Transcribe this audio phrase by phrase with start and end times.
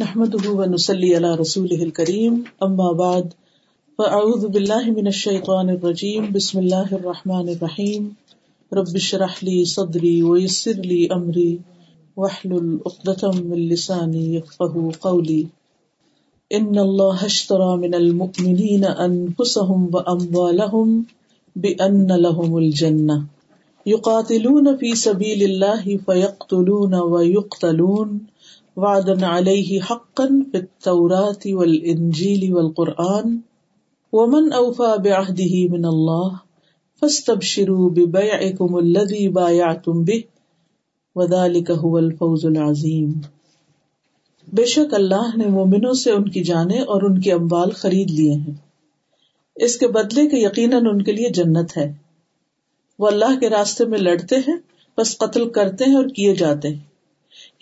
[0.00, 3.32] نحمده ونسلي على رسوله الكريم اما بعد
[3.98, 8.14] فاعوذ بالله من الشيطان الرجيم، بسم الله الرحمن الرحيم.
[8.72, 11.60] رب اشرح لي صدري ويسر لي امري
[12.16, 15.46] واحلل عقدة من لساني يفقهوا قولي.
[16.54, 21.04] ان الله اشترى من المؤمنين انفسهم واموالهم
[21.56, 23.24] بان لهم الجنه
[23.86, 28.31] يقاتلون في سبيل الله فيقتلون ويقتلون
[28.76, 33.38] وعدا عليه حقا في التوراة والإنجيل والقرآن،
[34.12, 36.36] ومن أوفى بعهده من الله
[37.00, 40.20] فاستبشروا ببيعكم الذي بايعتم به
[41.16, 43.12] وذلك هو الفوز العظيم
[44.52, 48.32] بے شک اللہ نے مومنوں سے ان کی جانیں اور ان کے اموال خرید لیے
[48.32, 48.54] ہیں۔
[49.56, 51.94] اس کے بدلے کے یقیناً ان کے لیے جنت ہے۔
[52.98, 54.56] وہ اللہ کے راستے میں لڑتے ہیں،
[54.98, 56.91] بس قتل کرتے ہیں اور کیے جاتے ہیں۔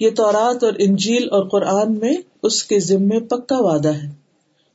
[0.00, 4.20] یہ تورات اور انجیل اور قرآن میں اس کے ذمے پکا وعدہ ہے۔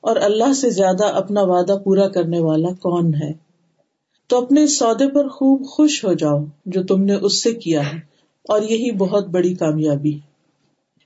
[0.02, 3.34] اور اللہ سے زیادہ اپنا وعدہ پورا کرنے والا کون ہے؟
[4.28, 7.94] تو اپنے اس سودے پر خوب خوش ہو جاؤ جو تم نے اس سے کیا
[7.94, 7.98] ہے،
[8.50, 10.36] اور یہی بہت بڑی کامیابی۔ ہے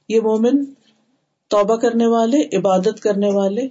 [0.09, 0.66] یہ مومن
[1.48, 3.67] توبہ کرنے والے، عبادت کرنے والے،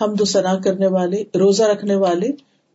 [0.00, 2.28] حمد و ثنا کرنے والے، روزہ رکھنے والے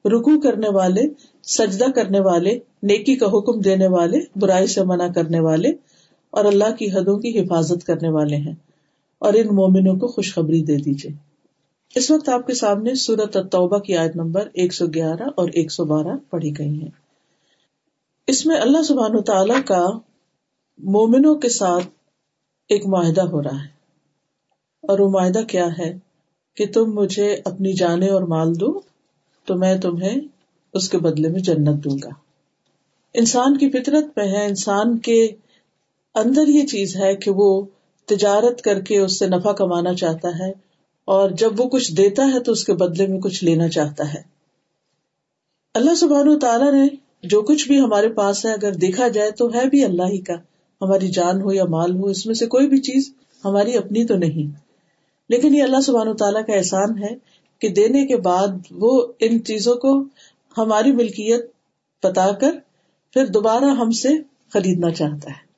[0.05, 1.02] رکو کرنے والے،
[1.43, 5.71] سجدہ کرنے والے، نیکی کا حکم دینے والے، برائی سے منع کرنے والے
[6.31, 8.55] اور اللہ کی حدوں کی حفاظت کرنے والے ہیں۔
[9.19, 11.11] اور ان مومنوں کو خوشخبری دے دیجیے
[11.95, 15.71] اس وقت آپ کے سامنے سورت التوبہ کی آیت نمبر ایک سو گیارہ اور ایک
[15.71, 16.89] سو بارہ پڑھی گئی ہیں۔
[18.27, 19.85] اس میں اللہ سبحان تعالی کا
[20.77, 21.83] مومنوں کے ساتھ
[22.69, 23.67] ایک معاہدہ ہو رہا ہے۔
[24.81, 25.97] اور وہ معاہدہ کیا ہے
[26.55, 28.79] کہ تم مجھے اپنی جانے اور مال دو
[29.45, 30.17] تو میں تمہیں
[30.73, 32.09] اس کے بدلے میں جنت دوں گا۔
[33.13, 35.27] انسان کی فطرت میں ہے۔ انسان کے
[36.16, 37.66] اندر یہ چیز ہے کہ وہ
[38.06, 40.54] تجارت کر کے اس سے نفع کمانا چاہتا ہے
[41.06, 44.22] اور جب وہ کچھ دیتا ہے تو اس کے بدلے میں کچھ لینا چاہتا ہے۔
[45.73, 46.88] اللہ سبحان و تعالیٰ نے
[47.23, 50.33] جو کچھ بھی ہمارے پاس ہے اگر دیکھا جائے تو ہے بھی اللہ ہی کا۔
[50.82, 53.14] ہماری جان ہو یا مال ہو، اس میں سے کوئی بھی چیز
[53.45, 54.60] ہماری اپنی تو نہیں۔
[55.30, 57.16] لیکن یہ اللہ سبحان و تعالیٰ کا احسان ہے
[57.60, 60.04] کہ دینے کے بعد وہ ان چیزوں کو
[60.58, 61.45] ہماری ملکیت
[62.04, 62.52] بتا کر
[63.14, 64.10] پھر دوبارہ ہم سے
[64.50, 65.51] خریدنا چاہتا ہے۔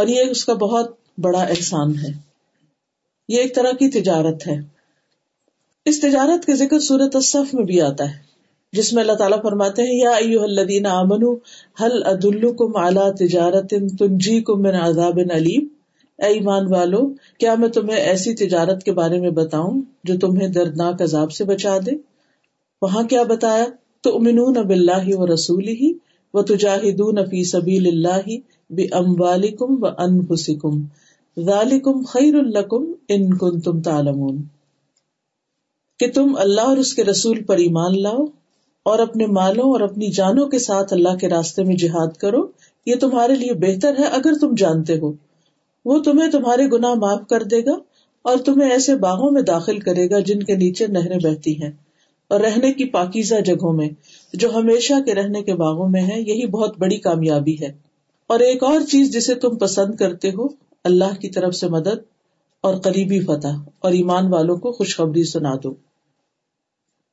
[0.00, 2.12] اور یہ اس کا بہت بڑا احسان ہے۔
[3.28, 4.56] یہ ایک طرح کی تجارت ہے۔
[5.86, 8.18] اس تجارت کے ذکر صورت الصف میں بھی آتا ہے،
[8.72, 11.32] جس میں اللہ تعالیٰ فرماتے ہیں، یا ایو الذین آمنو
[11.80, 15.66] حل ادلکم علی تجارت تنجیکم من عذاب علیم
[16.18, 17.00] اے ایمان والو،
[17.38, 21.76] کیا میں تمہیں ایسی تجارت کے بارے میں بتاؤں جو تمہیں دردناک عذاب سے بچا
[21.86, 21.96] دے؟
[22.82, 23.64] وہاں کیا بتایا؟
[24.04, 25.92] تو امنون باللہ و رسول ہی
[26.34, 28.28] و تجاہدون فی سبیل اللہ
[28.70, 30.80] بے ام والم و انفسکم
[31.40, 34.42] ذالکم خیر الکم ان کن تم تالمون
[35.98, 38.24] کہ تم اللہ اور اس کے رسول پر ایمان لاؤ
[38.82, 42.46] اور اپنے مالوں اور اپنی جانوں کے ساتھ اللہ کے راستے میں جہاد کرو،
[42.86, 45.12] یہ تمہارے لیے بہتر ہے اگر تم جانتے ہو۔
[45.84, 47.74] وہ تمہیں تمہارے گناہ معاف کر دے گا
[48.22, 51.70] اور تمہیں ایسے باغوں میں داخل کرے گا جن کے نیچے نہریں بہتی ہیں۔
[52.28, 53.88] اور رہنے کی پاکیزہ جگہوں میں،
[54.32, 57.89] جو ہمیشہ کے رہنے کے باغوں میں ہے یہی بہت بڑی کامیابی ہے۔
[58.30, 60.46] اور ایک اور چیز جسے تم پسند کرتے ہو،
[60.84, 62.00] اللہ کی طرف سے مدد
[62.60, 65.74] اور قریبی فتح، اور ایمان والوں کو خوشخبری سنا دو۔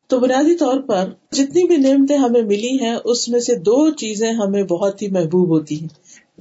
[0.07, 4.31] تو بنیادی طور پر جتنی بھی نعمتیں ہمیں ملی ہیں، اس میں سے دو چیزیں
[4.33, 5.88] ہمیں بہت ہی محبوب ہوتی ہیں۔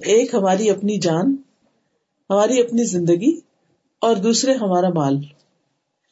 [0.02, 1.36] ایک ہماری اپنی جان،
[2.30, 3.40] ہماری اپنی زندگی،
[4.00, 5.16] اور دوسرے ہمارا مال۔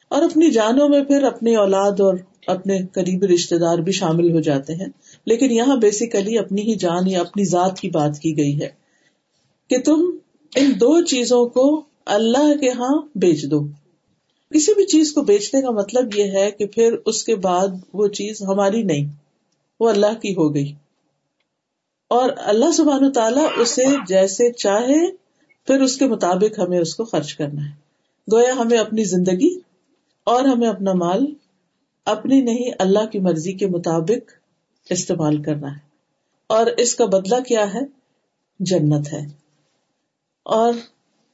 [0.09, 2.15] اور اپنی جانوں میں پھر اپنی اولاد اور
[2.47, 4.87] اپنے قریبی رشتے دار بھی شامل ہو جاتے ہیں۔
[5.25, 8.69] لیکن یہاں بیسیکلی اپنی ہی جان یا اپنی ذات کی بات کی گئی ہے
[9.69, 10.17] کہ تم
[10.55, 13.67] ان دو چیزوں کو اللہ کے ہاں بیچ دو۔
[14.53, 18.07] کسی بھی چیز کو بیچنے کا مطلب یہ ہے کہ پھر اس کے بعد وہ
[18.07, 19.05] چیز ہماری نہیں،
[19.79, 20.73] وہ اللہ کی ہو گئی۔
[22.07, 25.11] اور اللہ سبحان تعالیٰ اسے جیسے چاہے،
[25.67, 27.85] پھر اس کے مطابق ہمیں اس کو خرچ کرنا ہے۔
[28.31, 29.59] گویا ہمیں اپنی زندگی
[30.23, 31.25] اور ہمیں اپنا مال،
[32.05, 34.31] اپنی نہیں، اللہ کی مرضی کے مطابق
[34.89, 35.79] استعمال کرنا ہے۔
[36.47, 37.79] اور اس کا بدلہ کیا ہے؟
[38.59, 39.27] جنت ہے۔
[40.43, 40.73] اور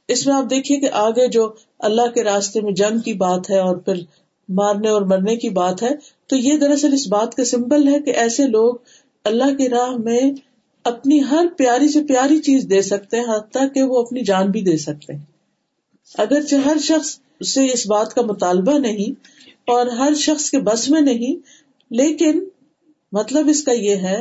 [0.07, 3.59] اس میں آپ دیکھیے کہ آگے جو اللہ کے راستے میں جنگ کی بات ہے
[3.59, 3.93] اور پھر
[4.49, 5.89] مارنے اور مرنے کی بات ہے،
[6.27, 8.75] تو یہ دراصل اس بات کا سمبل ہے کہ ایسے لوگ
[9.23, 10.31] اللہ کی راہ میں
[10.83, 14.61] اپنی ہر پیاری سے پیاری چیز دے سکتے ہیں، حتیٰ کہ وہ اپنی جان بھی
[14.61, 15.25] دے سکتے ہیں۔
[16.17, 19.11] اگرچہ ہر شخص سے اس بات کا مطالبہ نہیں
[19.67, 21.35] اور ہر شخص کے بس میں نہیں،
[21.93, 22.43] لیکن
[23.11, 24.19] مطلب اس کا یہ ہے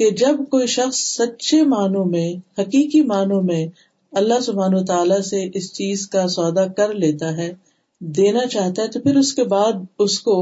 [0.00, 2.28] کہ جب کوئی شخص سچے معنوں میں،
[2.58, 3.66] حقیقی معنوں میں
[4.12, 7.52] اللہ سبحان و تعالی سے اس چیز کا سودا کر لیتا ہے،
[8.00, 10.36] دینا چاہتا ہے، تو پھر اس کے بعد اس کو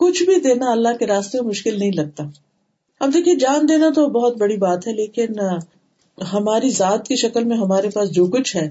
[0.00, 2.24] کچھ بھی دینا اللہ کے راستے میں مشکل نہیں لگتا۔
[3.00, 5.40] اب دیکھیے، جان دینا تو بہت بڑی بات ہے، لیکن
[6.32, 8.68] ہماری ذات کی شکل میں ہمارے پاس جو کچھ ہے،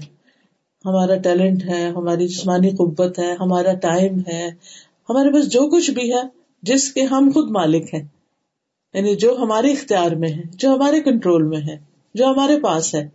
[0.84, 4.48] ہمارا ٹیلنٹ ہے، ہماری جسمانی قبت ہے، ہمارا ٹائم ہے،
[5.10, 6.22] ہمارے پاس جو کچھ بھی ہے،
[6.62, 8.02] جس کے ہم خود مالک ہیں۔
[8.94, 11.76] یعنی جو ہمارے اختیار میں ہے، جو ہمارے کنٹرول میں ہے،
[12.14, 13.08] جو ہمارے پاس ہے۔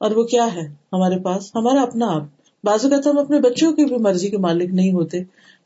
[0.00, 2.22] اور وہ کیا ہے؟ ہمارے پاس، ہمارا اپنا آپ۔
[2.64, 5.18] بعض اوقات ہم اپنے بچوں کی بھی مرضی کے مالک نہیں ہوتے۔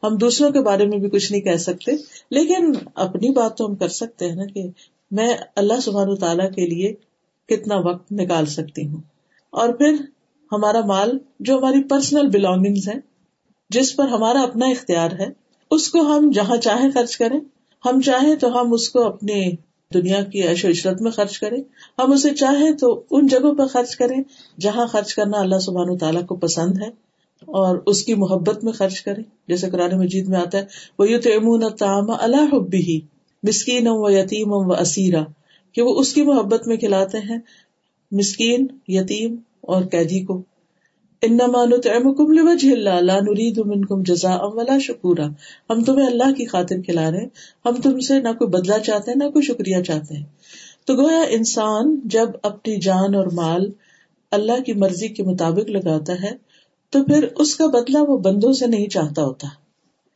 [0.03, 1.93] ہم دوسروں کے بارے میں بھی کچھ نہیں کہہ سکتے۔
[2.31, 4.69] لیکن اپنی بات تو ہم کر سکتے ہیں نا کہ
[5.11, 6.95] میں اللہ سبحان تعالیٰ کے لیے
[7.49, 9.01] کتنا وقت نکال سکتی ہوں۔
[9.51, 9.95] اور پھر
[10.53, 12.95] ہمارا مال، جو ہماری پرسنل بلونگنگ ہے
[13.71, 15.27] جس پر ہمارا اپنا اختیار ہے،
[15.71, 17.41] اس کو ہم جہاں چاہیں خرچ کریں۔
[17.85, 19.51] ہم چاہیں تو ہم اس کو اپنے
[19.95, 21.63] دنیا کی عیش و عشرت میں خرچ کریں۔
[21.99, 24.23] ہم اسے چاہیں تو ان جگہوں پہ خرچ کریں
[24.61, 26.89] جہاں خرچ کرنا اللہ سبحان و تعالیٰ کو پسند ہے
[27.41, 30.65] اور اس کی محبت میں خرچ کریں۔ جیسے قرآن مجید میں آتا ہے
[30.99, 33.01] وہ یو تو امون تام اللہ ہی
[33.43, 35.25] مسکین و یتیم و اسیرا
[35.73, 37.39] کہ وہ اس کی محبت میں کھلاتے ہیں،
[38.13, 40.43] مسکین، یتیم اور قیدی کو۔
[44.03, 45.27] جزا ولا شکورا۔
[45.71, 47.29] ہم تمہیں اللہ کی خاطر کھلا رہے ہیں،
[47.67, 50.25] ہم تم سے نہ کوئی بدلا چاہتے ہیں، نہ کوئی شکریہ چاہتے ہیں۔
[50.85, 53.71] تو گویا انسان جب اپنی جان اور مال
[54.31, 56.33] اللہ کی مرضی کے مطابق لگاتا ہے،
[56.91, 59.49] تو پھر اس کا بدلا وہ بندوں سے نہیں چاہتا ہوتا،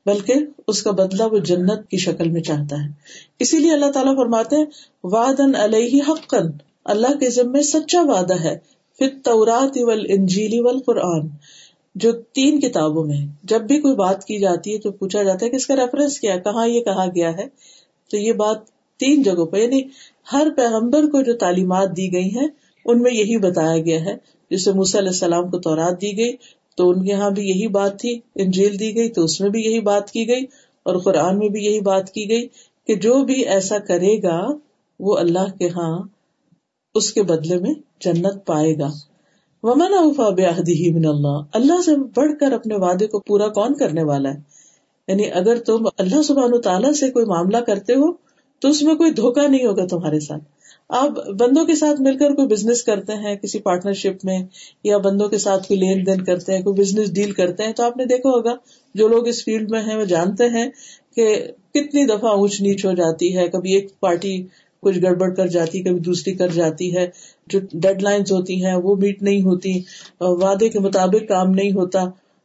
[0.06, 0.34] بلکہ
[0.66, 2.88] اس کا بدلا وہ جنت کی شکل میں چاہتا ہے۔
[3.38, 4.64] اسی لیے اللہ تعالیٰ فرماتے ہیں
[5.04, 6.50] وادن علیہ حقن
[6.84, 9.78] اللہ کے ذمے سچا وعدہ ہے۔ پھر تورات
[10.08, 11.28] انجیلی ول قرآن
[11.94, 15.50] جو تین کتابوں میں جب بھی کوئی بات کی جاتی ہے تو پوچھا جاتا ہے
[15.50, 17.46] کہ اس کا ریفرنس کیا کہاں یہ کہا گیا ہے۔
[18.10, 18.56] تو یہ بات
[19.00, 19.82] تین جگہوں پہ یعنی
[20.32, 22.48] ہر پیغمبر کو جو تعلیمات دی گئی ہیں،
[22.84, 24.16] ان میں یہی بتایا گیا ہے۔
[24.50, 26.32] جسے موسی علیہ السلام کو تورات دی گئی،
[26.76, 29.60] تو ان کے یہاں بھی یہی بات تھی۔ انجیل دی گئی، تو اس میں بھی
[29.60, 30.44] یہی بات کی گئی۔
[30.82, 32.48] اور قرآن میں بھی یہی بات کی گئی
[32.86, 34.46] کہ جو بھی ایسا کرے گا،
[35.00, 35.98] وہ اللہ کے ہاں
[36.94, 38.90] اس کے بدلے میں جنت پائے گا۔
[39.62, 40.46] ومن اوفا بے
[40.90, 44.38] من اللہ اللہ سے بڑھ کر اپنے وعدے کو پورا کون کرنے والا ہے؟
[45.08, 48.12] یعنی اگر تم اللہ سبحان تعالیٰ سے کوئی معاملہ کرتے ہو،
[48.58, 50.44] تو اس میں کوئی دھوکا نہیں ہوگا تمہارے ساتھ۔
[50.88, 54.38] آپ بندوں کے ساتھ مل کر کوئی بزنس کرتے ہیں، کسی پارٹنرشپ میں،
[54.84, 57.82] یا بندوں کے ساتھ کوئی لین دین کرتے ہیں، کوئی بزنس ڈیل کرتے ہیں، تو
[57.82, 58.54] آپ نے دیکھا ہوگا،
[58.94, 60.70] جو لوگ اس فیلڈ میں ہیں، وہ جانتے ہیں
[61.16, 64.46] کہ کتنی دفعہ اونچ نیچ ہو جاتی ہے۔ کبھی ایک پارٹی
[64.82, 67.06] کچھ گڑبڑ کر جاتی کبھی دوسری کر جاتی ہے۔
[67.50, 69.82] جو ڈیڈ لائنس ہوتی ہیں، وہ میٹ نہیں ہوتی،
[70.20, 72.00] وعدے کے مطابق کام نہیں ہوتا۔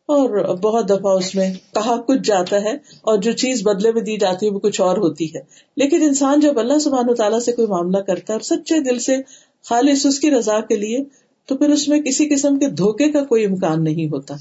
[0.06, 2.72] اور بہت دفعہ اس میں کہا کچھ جاتا ہے
[3.02, 5.40] اور جو چیز بدلے میں دی جاتی ہے، وہ کچھ اور ہوتی ہے۔
[5.78, 9.00] لیکن انسان جب اللہ سبحان و تعالیٰ سے کوئی معاملہ کرتا ہے اور سچے دل
[9.00, 9.18] سے
[9.64, 11.00] خالص اس کی رضا کے لیے،
[11.46, 14.34] تو پھر اس میں کسی قسم کے دھوکے کا کوئی امکان نہیں ہوتا۔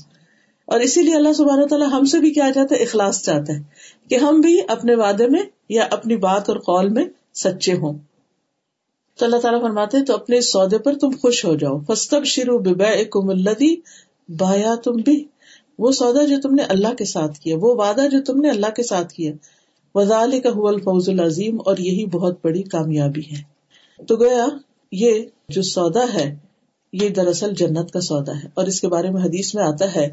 [0.66, 3.52] اور اسی لیے اللہ سبحان و تعالیٰ ہم سے بھی کیا جاتا ہے؟ اخلاص چاہتا
[3.52, 3.62] ہے
[4.10, 7.04] کہ ہم بھی اپنے وعدے میں یا اپنی بات اور قول میں
[7.34, 7.98] سچے ہوں۔
[9.18, 13.74] تو اللہ تعالیٰ فرماتے تو اپنے سودے پر تم خوش ہو جاؤ۔ فستب شروع بے
[14.28, 15.24] بایا تم بھی
[15.78, 18.70] وہ سودا جو تم نے اللہ کے ساتھ کیا، وہ وعدہ جو تم نے اللہ
[18.76, 19.32] کے ساتھ کیا۔
[19.94, 23.42] وزال کا الفوز العظیم، اور یہی بہت بڑی کامیابی ہے۔
[24.04, 24.46] تو گویا،
[24.92, 26.36] یہ جو سودا ہے،
[26.92, 30.08] یہ دراصل جنت کا سودا ہے۔ اور اس کے بارے میں حدیث میں آتا ہے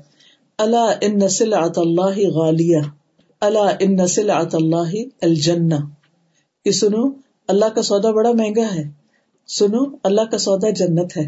[0.57, 2.79] اللہ ان نسل عط اللہ غالیہ۔
[3.41, 5.70] اللہ ان نسل عط اللہ الجن
[6.65, 8.84] کہ سنو اللہ کا سودا بڑا مہنگا ہے۔
[9.48, 11.24] سنو، اللہ کا سودا جنت ہے۔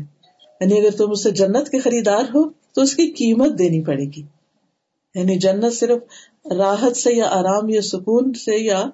[0.62, 4.04] یعنی اگر تم اس سے جنت کے خریدار ہو، تو اس کی قیمت دینی پڑے
[4.04, 4.22] گی۔
[5.16, 5.98] یعنی جنت صرف
[6.58, 8.90] راحت سے یا آرام یا سکون سے یا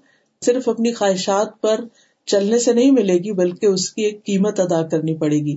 [0.46, 1.80] صرف اپنی خواہشات پر
[2.26, 5.56] چلنے سے نہیں ملے گی، بلکہ اس کی ایک قیمت ادا کرنی پڑے گی۔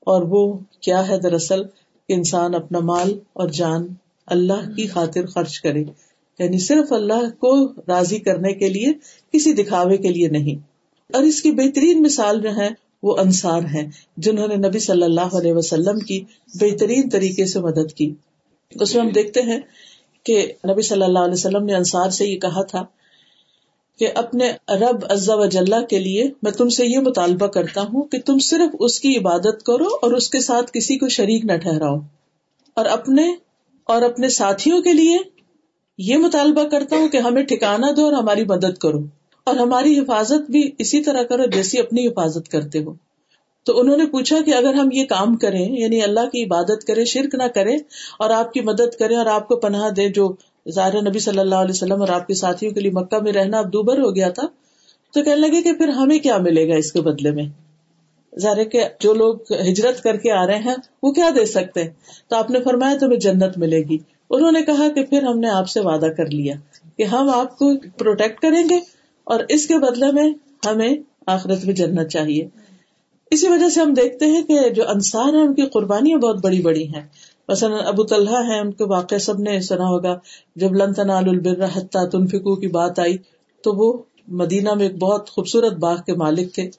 [0.00, 1.62] اور وہ کیا ہے دراصل؟
[2.08, 3.86] انسان اپنا مال اور جان
[4.26, 5.84] اللہ کی خاطر خرچ کرے۔
[6.38, 8.92] یعنی صرف اللہ کو راضی کرنے کے لیے،
[9.32, 10.73] کسی دکھاوے کے لیے نہیں۔
[11.12, 12.68] اور اس کی بہترین مثال جو ہے
[13.02, 16.24] وہ انصار ہیں جنہوں نے نبی صلی اللہ علیہ وسلم کی
[16.60, 18.14] بہترین طریقے سے مدد کی۔
[18.70, 19.60] اس میں ہم دیکھتے ہیں
[20.22, 22.84] کہ نبی صلی اللہ علیہ وسلم نے انصار سے یہ کہا تھا
[23.98, 28.18] کہ اپنے رب عزا وجاللہ کے لیے میں تم سے یہ مطالبہ کرتا ہوں کہ
[28.26, 31.96] تم صرف اس کی عبادت کرو اور اس کے ساتھ کسی کو شریک نہ ٹھہراؤ۔
[32.74, 33.34] اور اپنے
[33.84, 35.18] اور اپنے ساتھیوں کے لیے
[35.98, 38.98] یہ مطالبہ کرتا ہوں کہ ہمیں ٹھکانا دو اور ہماری مدد کرو۔
[39.46, 42.94] اور ہماری حفاظت بھی اسی طرح کرو جیسی اپنی حفاظت کرتے ہو۔
[43.66, 47.04] تو انہوں نے پوچھا کہ اگر ہم یہ کام کریں یعنی اللہ کی عبادت کریں،
[47.04, 47.76] شرک نہ کریں،
[48.18, 50.32] اور آپ کی مدد کریں اور آپ کو پناہ دے جو
[50.70, 53.58] ظاہر نبی صلی اللہ علیہ وسلم اور آپ کے ساتھیوں کے لیے مکہ میں رہنا
[53.58, 54.46] اب دوبر ہو گیا تھا،
[55.14, 57.44] تو کہنے لگے کہ پھر ہمیں کیا ملے گا اس کے بدلے میں؟
[58.38, 61.90] ظاہر کہ جو لوگ ہجرت کر کے آ رہے ہیں، وہ کیا دے سکتے ہیں؟
[62.28, 63.98] تو آپ نے فرمایا تمہیں جنت ملے گی۔
[64.30, 66.54] انہوں نے کہا کہ پھر ہم نے آپ سے وعدہ کر لیا
[66.96, 68.78] کہ ہم آپ کو پروٹیکٹ کریں گے
[69.24, 70.32] اور اس کے بدلے میں
[70.66, 70.94] ہمیں
[71.26, 72.48] آخرت میں جنت چاہیے۔
[73.30, 76.62] اسی وجہ سے ہم دیکھتے ہیں کہ جو انصار ہیں، ان کی قربانیاں بہت بڑی
[76.62, 77.02] بڑی ہیں۔
[77.48, 80.18] مثلاً ابو طلحہ ہیں، ان کے واقع سب نے سنا ہوگا۔
[80.56, 82.10] جب لن تنال البر حتیٰ
[82.60, 83.16] کی بات آئی،
[83.62, 86.70] تو وہ مدینہ میں ایک بہت خوبصورت باغ کے مالک تھے۔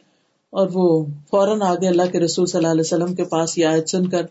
[0.50, 3.90] اور وہ فوراً آگے اللہ کے رسول صلی اللہ علیہ وسلم کے پاس یہ آیت
[3.90, 4.26] سن کر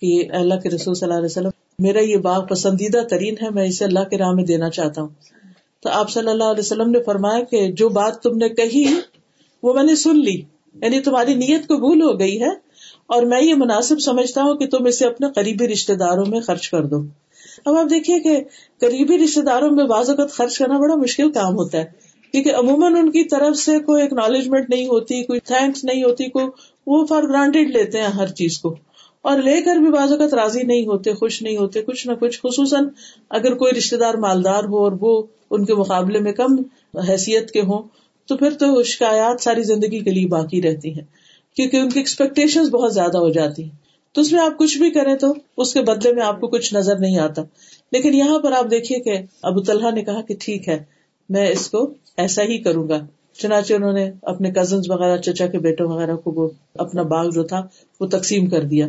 [0.00, 3.66] کہ اللہ کے رسول صلی اللہ علیہ وسلم، میرا یہ باغ پسندیدہ ترین ہے، میں
[3.66, 5.08] اسے اللہ کے راہ میں دینا چاہتا ہوں۔
[5.84, 8.94] تو آپ صلی اللہ علیہ وسلم نے فرمایا کہ جو بات تم نے کہی
[9.62, 10.42] وہ میں نے سن لی۔
[10.82, 12.48] یعنی تمہاری نیت قبول ہو گئی ہے
[13.06, 16.70] اور میں یہ مناسب سمجھتا ہوں کہ تم اسے اپنے قریبی رشتے داروں میں خرچ
[16.70, 16.96] کر دو۔
[17.66, 18.44] اب آپ دیکھیے کہ
[18.80, 21.84] قریبی رشتے داروں میں بعض اوقات خرچ کرنا بڑا مشکل کام ہوتا ہے،
[22.32, 26.40] کیونکہ عموماً ان کی طرف سے کوئی اکنالجمنٹ نہیں ہوتی، کوئی تھینکس نہیں ہوتی، کو
[26.86, 28.74] وہ فار گرانٹیڈ لیتے ہیں ہر چیز کو۔
[29.22, 32.40] اور لے کر بھی بعض اوقات راضی نہیں ہوتے، خوش نہیں ہوتے، کچھ نہ کچھ،
[32.42, 32.88] خصوصاً
[33.30, 35.22] اگر کوئی رشتے دار مالدار ہو اور وہ
[35.54, 36.56] ان کے مقابلے میں کم
[37.08, 37.82] حیثیت کے ہوں،
[38.26, 41.04] تو پھر تو شکایات ساری زندگی کے لیے باقی رہتی ہیں،
[41.56, 44.90] کیونکہ ان کی ایکسپیکٹیشن بہت زیادہ ہو جاتی ہیں۔ تو اس میں آپ کچھ بھی
[44.90, 47.42] کریں تو اس کے بدلے میں آپ کو کچھ نظر نہیں آتا۔
[47.92, 50.84] لیکن یہاں پر آپ دیکھیے کہ ابو طلحہ نے کہا کہ ٹھیک ہے،
[51.28, 53.06] میں اس کو ایسا ہی کروں گا۔
[53.42, 57.42] چنانچہ انہوں نے اپنے کزنس وغیرہ، چچا کے بیٹوں وغیرہ کو وہ اپنا باغ جو
[57.42, 57.66] تھا،
[58.00, 58.86] وہ تقسیم کر دیا۔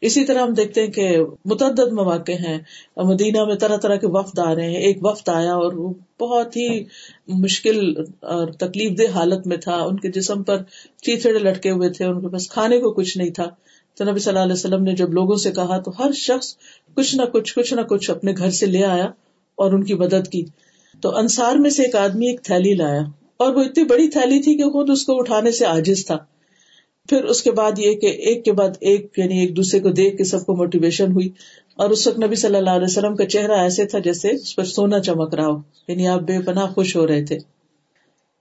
[0.00, 2.58] اسی طرح ہم دیکھتے ہیں کہ متعدد مواقع ہیں۔
[2.96, 6.56] مدینہ میں طرح طرح کے وفد آ رہے ہیں۔ ایک وفد آیا اور وہ بہت
[6.56, 6.84] ہی
[7.28, 10.62] مشکل اور تکلیف دہ حالت میں تھا۔ ان کے جسم پر
[11.02, 13.46] چیتڑے لٹکے ہوئے تھے۔ ان کے پاس کھانے کو کچھ نہیں تھا۔
[13.98, 16.54] تو نبی صلی اللہ علیہ وسلم نے جب لوگوں سے کہا تو ہر شخص
[16.94, 19.06] کچھ نہ کچھ کچھ نہ کچھ اپنے گھر سے لے آیا
[19.54, 20.44] اور ان کی مدد کی۔
[21.00, 23.00] تو انصار میں سے ایک آدمی ایک تھیلی لایا
[23.36, 26.16] اور وہ اتنی بڑی تھیلی تھی کہ خود اس کو اٹھانے سے آجز تھا۔
[27.08, 30.16] پھر اس کے بعد یہ کہ ایک کے بعد ایک یعنی ایک دوسرے کو دیکھ
[30.16, 31.28] کے سب کو موٹیویشن ہوئی۔
[31.76, 34.64] اور اس وقت نبی صلی اللہ علیہ وسلم کا چہرہ ایسے تھا جیسے اس پر
[34.64, 35.56] سونا چمک رہا ہو۔
[35.88, 37.38] یعنی آپ بے پناہ خوش ہو رہے تھے۔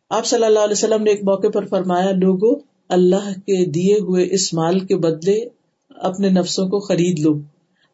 [0.10, 2.60] آپ صلی اللہ علیہ وسلم نے ایک موقع پر فرمایا، لوگو،
[2.90, 5.46] اللہ کے دیے ہوئے اس مال کے بدلے
[5.90, 7.40] اپنے نفسوں کو خرید لو۔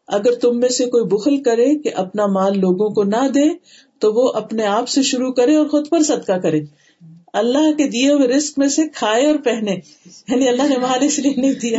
[0.08, 3.48] اگر تم میں سے کوئی بخل کرے کہ اپنا مال لوگوں کو نہ دے،
[3.98, 6.60] تو وہ اپنے آپ سے شروع کرے اور خود پر صدقہ کرے۔
[7.34, 9.72] اللہ کے دیے ہوئے رسک میں سے کھائے اور پہنے۔
[10.28, 11.78] یعنی اللہ نے مال اس لیے نہیں دیا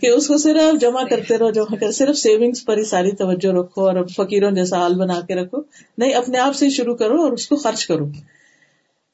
[0.00, 3.48] کہ اس کو صرف جمع کرتے رہو، جمع کر، صرف سیونگس پر ہی ساری توجہ
[3.48, 5.58] رکھو اور فقیروں جیسا حال بنا کے رکھو۔
[5.98, 8.04] نہیں، اپنے آپ سے شروع کرو اور اس کو خرچ کرو۔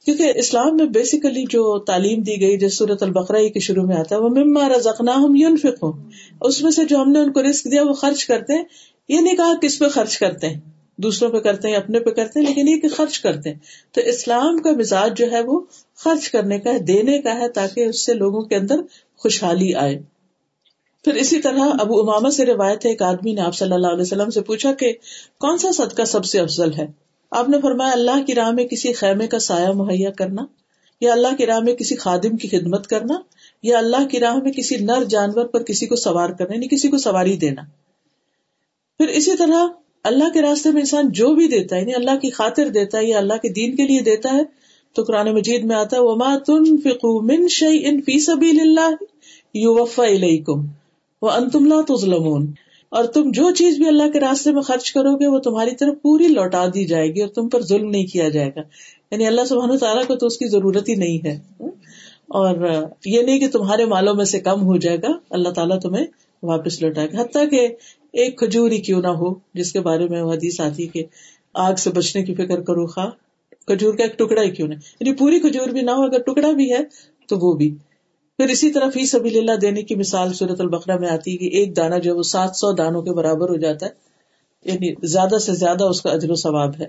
[0.05, 4.15] کیونکہ اسلام میں بیسیکلی جو تعلیم دی گئی جو صورت البقرہ کے شروع میں آتا
[4.15, 5.85] ہے وہ مما رزقنا ہم یون فک
[6.41, 8.65] اس میں سے جو ہم نے ان کو رسک دیا، وہ خرچ کرتے ہیں۔
[9.09, 12.41] یہ نہیں کہا کس پہ خرچ کرتے ہیں۔ دوسروں پہ کرتے ہیں، اپنے پہ کرتے
[12.41, 13.59] ہیں، لیکن یہ کہ خرچ کرتے ہیں۔
[13.93, 15.61] تو اسلام کا مزاج جو ہے وہ
[15.97, 18.77] خرچ کرنے کا ہے، دینے کا ہے تاکہ اس سے لوگوں کے اندر
[19.17, 19.99] خوشحالی آئے۔
[21.05, 24.03] پھر اسی طرح ابو اماما سے روایت ہے، ایک آدمی نے آپ صلی اللہ علیہ
[24.03, 24.93] وسلم سے پوچھا کہ
[25.41, 26.87] کون سا صدقہ سب سے افضل ہے؟
[27.31, 30.43] آپ نے فرمایا، اللہ کی راہ میں کسی خیمے کا سایہ مہیا کرنا،
[31.01, 33.15] یا اللہ کی راہ میں کسی خادم کی خدمت کرنا،
[33.63, 36.89] یا اللہ کی راہ میں کسی نر جانور پر کسی کو سوار کرنا یعنی کسی
[36.89, 37.63] کو سواری دینا۔
[38.99, 39.67] پھر اسی طرح
[40.05, 43.05] اللہ کے راستے میں انسان جو بھی دیتا ہے یعنی اللہ کی خاطر دیتا ہے
[43.05, 44.43] یا اللہ کے دین کے لیے دیتا ہے،
[44.95, 48.91] تو قرآن مجید میں آتا ہے، وما تنفقوا من شيء في سبيل الله
[49.55, 50.67] يوفى اليكم
[51.23, 52.53] وانتم لا تظلمون۔
[52.89, 55.95] اور تم جو چیز بھی اللہ کے راستے میں خرچ کرو گے، وہ تمہاری طرف
[56.03, 58.61] پوری لوٹا دی جائے گی اور تم پر ظلم نہیں کیا جائے گا۔
[59.11, 61.41] یعنی اللہ سبحانہ تعالیٰ کو تو اس کی ضرورت ہی نہیں ہے۔
[62.29, 66.07] اور یہ نہیں کہ تمہارے مالوں میں سے کم ہو جائے گا، اللہ تعالیٰ تمہیں
[66.43, 67.69] واپس لوٹائے گا۔ حتیٰ کہ
[68.15, 71.05] ایک کھجور ہی کیوں نہ ہو، جس کے بارے میں حدیث آتی کہ
[71.55, 73.11] آگ سے بچنے کی فکر کرو خواہ،
[73.67, 76.51] کھجور کا ایک ٹکڑا ہی کیوں نہ یعنی پوری کھجور بھی نہ ہو، اگر ٹکڑا
[76.51, 76.79] بھی ہے
[77.29, 77.75] تو وہ بھی۔
[78.39, 81.57] پھر اسی طرح فی سبھی اللہ دینے کی مثال صورت البقرہ میں آتی ہے کہ
[81.57, 83.91] ایک دانا جو ہے وہ سات سو دانوں کے برابر ہو جاتا ہے
[84.65, 86.87] یعنی زیادہ سے زیادہ اس کا اجر و ثواب ہے۔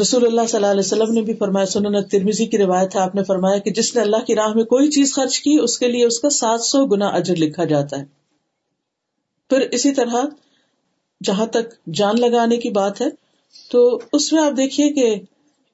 [0.00, 3.14] رسول اللہ صلی اللہ علیہ وسلم نے بھی فرمایا، سنن ترمیزی کی روایت ہے، آپ
[3.14, 5.88] نے فرمایا کہ جس نے اللہ کی راہ میں کوئی چیز خرچ کی، اس کے
[5.88, 8.23] لیے اس کا سات سو گنا اجر لکھا جاتا ہے۔
[9.54, 10.24] پھر اسی طرح
[11.20, 13.06] جہاں تک جان لگانے کی بات ہے،
[13.70, 15.14] تو اس میں آپ دیکھیے کہ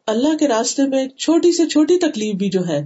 [0.07, 2.79] اللہ کے راستے میں چھوٹی سے چھوٹی تکلیف بھی جو ہے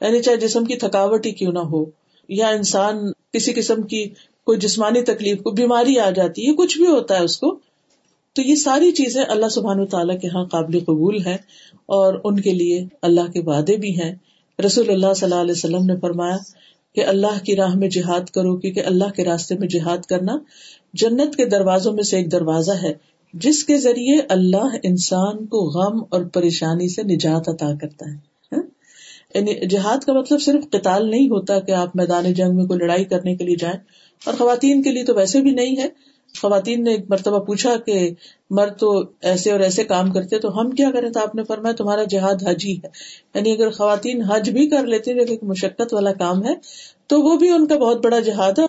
[0.00, 1.84] یعنی چاہے جسم کی تھکاوٹ ہی کیوں نہ ہو،
[2.28, 4.04] یا انسان کسی قسم کی
[4.44, 7.58] کوئی جسمانی تکلیف کو، بیماری آ جاتی ہے، کچھ بھی ہوتا ہے اس کو،
[8.32, 11.38] تو یہ ساری چیزیں اللہ سبحان تعالیٰ کے یہاں قابل قبول ہیں
[11.86, 14.14] اور ان کے لیے اللہ کے وعدے بھی ہیں۔
[14.66, 16.36] رسول اللہ صلی اللہ علیہ وسلم نے فرمایا
[16.94, 20.36] کہ اللہ کی راہ میں جہاد کرو، کیونکہ اللہ کے راستے میں جہاد کرنا
[20.94, 22.92] جنت کے دروازوں میں سے ایک دروازہ ہے،
[23.34, 28.16] جس کے ذریعے اللہ انسان کو غم اور پریشانی سے نجات عطا کرتا ہے
[28.52, 28.62] ہاں؟
[29.34, 33.04] یعنی جہاد کا مطلب صرف قتال نہیں ہوتا کہ آپ میدان جنگ میں کوئی لڑائی
[33.04, 33.78] کرنے کے لیے جائیں،
[34.22, 35.88] اور خواتین کے لیے تو ویسے بھی نہیں ہے۔
[36.40, 38.10] خواتین نے ایک مرتبہ پوچھا کہ
[38.50, 41.74] مرد تو ایسے اور ایسے کام کرتے تو ہم کیا کریں؟ تو آپ نے فرمایا،
[41.74, 42.88] تمہارا جہاد حج ہی ہے۔
[43.34, 46.54] یعنی اگر خواتین حج بھی کر لیتی جو کہ مشقت والا کام ہے،
[47.06, 48.64] تو وہ بھی ان کا بہت بڑا جہاد ہے۔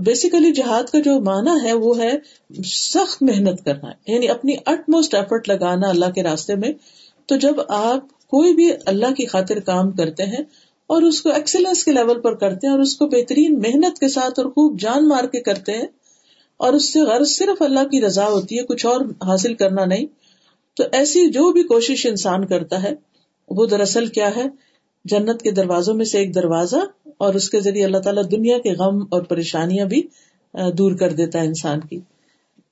[0.00, 2.10] بیسیکلی جہاد کا جو معنی ہے، وہ ہے
[2.64, 6.72] سخت محنت کرنا۔ یعنی اپنی اٹ موسٹ ایفرٹ لگانا اللہ کے راستے میں۔
[7.26, 10.44] تو جب آپ کوئی بھی اللہ کی خاطر کام کرتے ہیں
[10.86, 14.08] اور اس کو ایکسلنس کے لیول پر کرتے ہیں اور اس کو بہترین محنت کے
[14.08, 15.86] ساتھ اور خوب جان مار کے کرتے ہیں
[16.58, 20.06] اور اس سے غرض صرف اللہ کی رضا ہوتی ہے، کچھ اور حاصل کرنا نہیں۔
[20.76, 22.94] تو ایسی جو بھی کوشش انسان کرتا ہے،
[23.48, 24.44] وہ دراصل کیا ہے؟
[25.04, 26.76] جنت کے دروازوں میں سے ایک دروازہ
[27.18, 30.02] اور اس کے ذریعے اللہ تعالیٰ دنیا کے غم اور پریشانیاں بھی
[30.78, 32.00] دور کر دیتا ہے انسان کی۔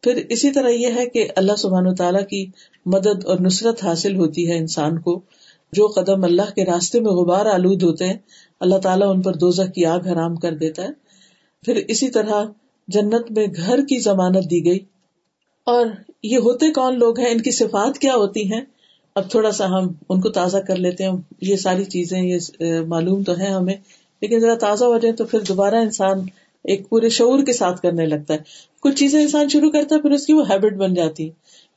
[0.02, 2.46] پھر اسی طرح یہ ہے کہ اللہ سبحان و تعالیٰ کی
[2.86, 5.20] مدد اور نصرت حاصل ہوتی ہے انسان کو۔
[5.72, 8.18] جو قدم اللہ کے راستے میں غبار آلود ہوتے ہیں،
[8.60, 10.88] اللہ تعالیٰ ان پر دوزہ کی آگ حرام کر دیتا ہے۔
[11.62, 12.44] پھر اسی طرح
[12.88, 14.78] جنت میں گھر کی ضمانت دی گئی۔
[15.64, 15.86] اور
[16.22, 18.60] یہ ہوتے کون لوگ ہیں؟ ان کی صفات کیا ہوتی ہیں؟
[19.14, 22.38] اب تھوڑا سا ہم ان کو تازہ کر لیتے ہیں۔ یہ ساری چیزیں، یہ
[22.86, 23.74] معلوم تو ہے ہمیں،
[24.20, 26.18] لیکن ذرا تازہ ہو جائے تو پھر دوبارہ انسان
[26.64, 28.38] ایک پورے شعور کے ساتھ کرنے لگتا ہے۔
[28.80, 31.30] کچھ چیزیں انسان شروع کرتا ہے، پھر اس کی وہ ہیبٹ بن جاتی ہے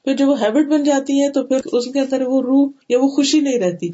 [0.03, 2.99] پھر جب وہ ہیبٹ بن جاتی ہے تو پھر اس کے اندر وہ روح یا
[2.99, 3.89] وہ خوشی نہیں رہتی۔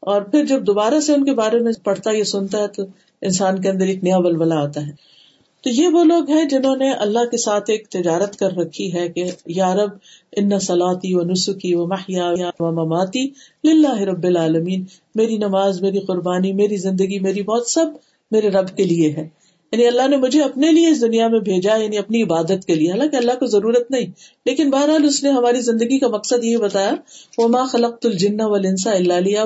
[0.00, 2.82] اور پھر جب دوبارہ سے ان کے بارے میں پڑھتا یا سنتا ہے تو
[3.22, 5.17] انسان کے اندر ایک نیا بلبلا آتا ہے۔
[5.64, 9.08] تو یہ وہ لوگ ہیں جنہوں نے اللہ کے ساتھ ایک تجارت کر رکھی ہے
[9.08, 9.90] کہ یارب
[10.32, 13.26] ان سلاتی و نسخی و محیا و مماتی
[13.64, 14.84] لاہ رب العالمین،
[15.14, 17.86] میری نماز، میری قربانی، میری زندگی، میری موت سب
[18.30, 19.28] میرے رب کے لیے ہے
[19.72, 22.90] یعنی اللہ نے مجھے اپنے لیے اس دنیا میں بھیجا یعنی اپنی عبادت کے لیے۔
[22.90, 24.06] حالانکہ اللہ کو ضرورت نہیں،
[24.46, 26.94] لیکن بہرحال اس نے ہماری زندگی کا مقصد یہ بتایا
[27.38, 29.42] وہ ماں خلق الجنا ولنسا اللہ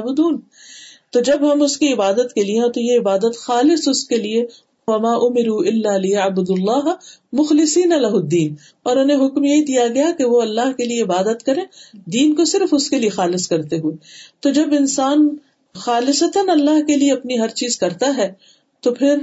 [1.11, 4.47] تو جب ہم اس کی عبادت کے لیے تو یہ عبادت خالص اس کے لیے
[4.89, 6.95] وما امر اللہ ابد اللہ
[7.33, 11.43] مخلصین اللہ الدین اور انہیں حکم یہی دیا گیا کہ وہ اللہ کے لیے عبادت
[11.43, 11.61] کرے
[12.07, 13.97] دین کو صرف اس کے لیے خالص کرتے ہوئے۔
[14.41, 15.37] تو جب انسان
[15.75, 18.33] خالصتاً اللہ کے لیے اپنی ہر چیز کرتا ہے،
[18.81, 19.19] تو پھر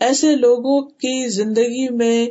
[0.00, 2.26] ایسے لوگوں کی زندگی میں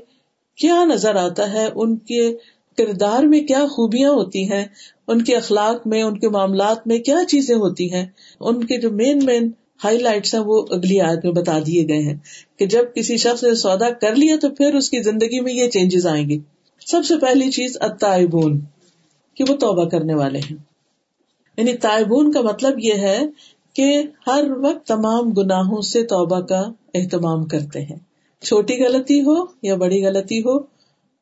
[0.58, 2.36] کیا نظر آتا ہے؟ ان کے
[2.78, 4.66] کردار میں کیا خوبیاں ہوتی ہیں؟
[5.08, 8.06] ان کے اخلاق میں، ان کے معاملات میں کیا چیزیں ہوتی ہیں؟
[8.40, 9.52] ان کے جو مین مین
[9.84, 12.18] ہائی لائٹس ہیں، وہ اگلی آیت میں بتا دیے گئے ہیں
[12.60, 15.70] کہ جب کسی شخص نے سودا کر لیا تو پھر اس کی زندگی میں یہ
[15.70, 16.40] چینجز آئیں گی۔
[16.88, 18.62] سب سے پہلی چیز اتائبون
[19.36, 20.58] کہ وہ توبہ کرنے والے ہیں۔
[21.58, 23.20] یعنی تائبون کا مطلب یہ ہے
[23.74, 27.96] کہ ہر وقت تمام گناہوں سے توبہ کا اہتمام کرتے ہیں۔
[28.42, 30.58] چھوٹی غلطی ہو یا بڑی غلطی ہو،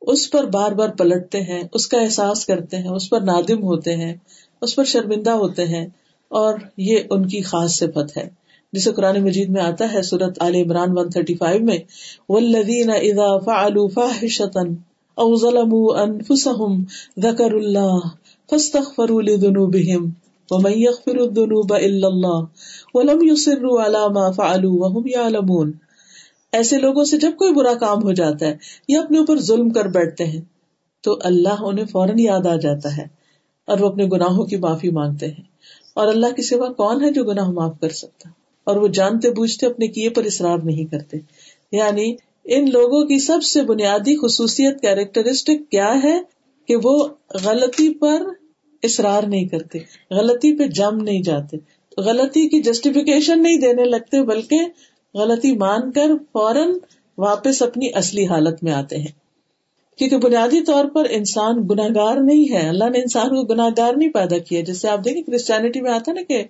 [0.02, 3.95] اس پر بار بار پلٹتے ہیں، اس کا احساس کرتے ہیں، اس پر نادم ہوتے
[3.95, 4.15] ہیں،
[4.62, 5.88] اس پر شرمندہ ہوتے ہیں
[6.28, 8.40] اور یہ ان کی خاص صفت ہے۔
[8.74, 11.78] جسے قرآن مجید میں آتا ہے، سورت عال عمران ون تھرٹی فائیو میں
[12.30, 14.64] ولدین اذا فعلوا فاحشة
[15.18, 16.84] او ظلموا انفسهم
[17.22, 17.98] ذکر اللہ
[18.50, 20.10] فاستغفروا لذنوبهم
[20.50, 22.40] ومن يغفر الذنوب الا الله
[22.94, 25.72] ولم يصروا على ما فعلوا وهم يعلمون۔
[26.54, 28.56] ایسے لوگوں سے جب کوئی برا کام ہو جاتا ہے
[28.88, 30.42] یا اپنے اوپر ظلم کر بیٹھتے ہیں،
[31.04, 33.08] تو اللہ انہیں فوراً یاد آ جاتا ہے
[33.68, 35.50] اور وہ اپنے گناہوں کی معافی مانگتے ہیں۔
[35.94, 39.30] اور اللہ کی سوا کون ہے جو گناہ معاف کر سکتا؟ ہے اور وہ جانتے
[39.30, 41.17] بوجھتے اپنے کیے پر اصرار نہیں کرتے۔
[41.71, 46.21] یعنی ان لوگوں کی سب سے بنیادی خصوصیت کیریکٹرسٹک کیا ہے
[46.67, 47.08] کہ وہ
[47.45, 48.24] غلطی پر
[48.84, 49.80] اصرار نہیں کرتے،
[50.12, 51.58] غلطی پہ جم نہیں جاتے،
[51.97, 54.60] غلطی کی جسٹیفکیشن نہیں دینے لگتے، بلکہ
[55.13, 56.78] غلطی مان کر فوراً
[57.17, 59.21] واپس اپنی اصلی حالت میں آتے ہیں۔
[59.97, 64.38] کیونکہ بنیادی طور پر انسان گناگار نہیں ہے، اللہ نے انسان کو گناگار نہیں پیدا
[64.38, 66.43] کیا۔ جیسے آپ دیکھیں کرسچینٹی میں آتا نا کہ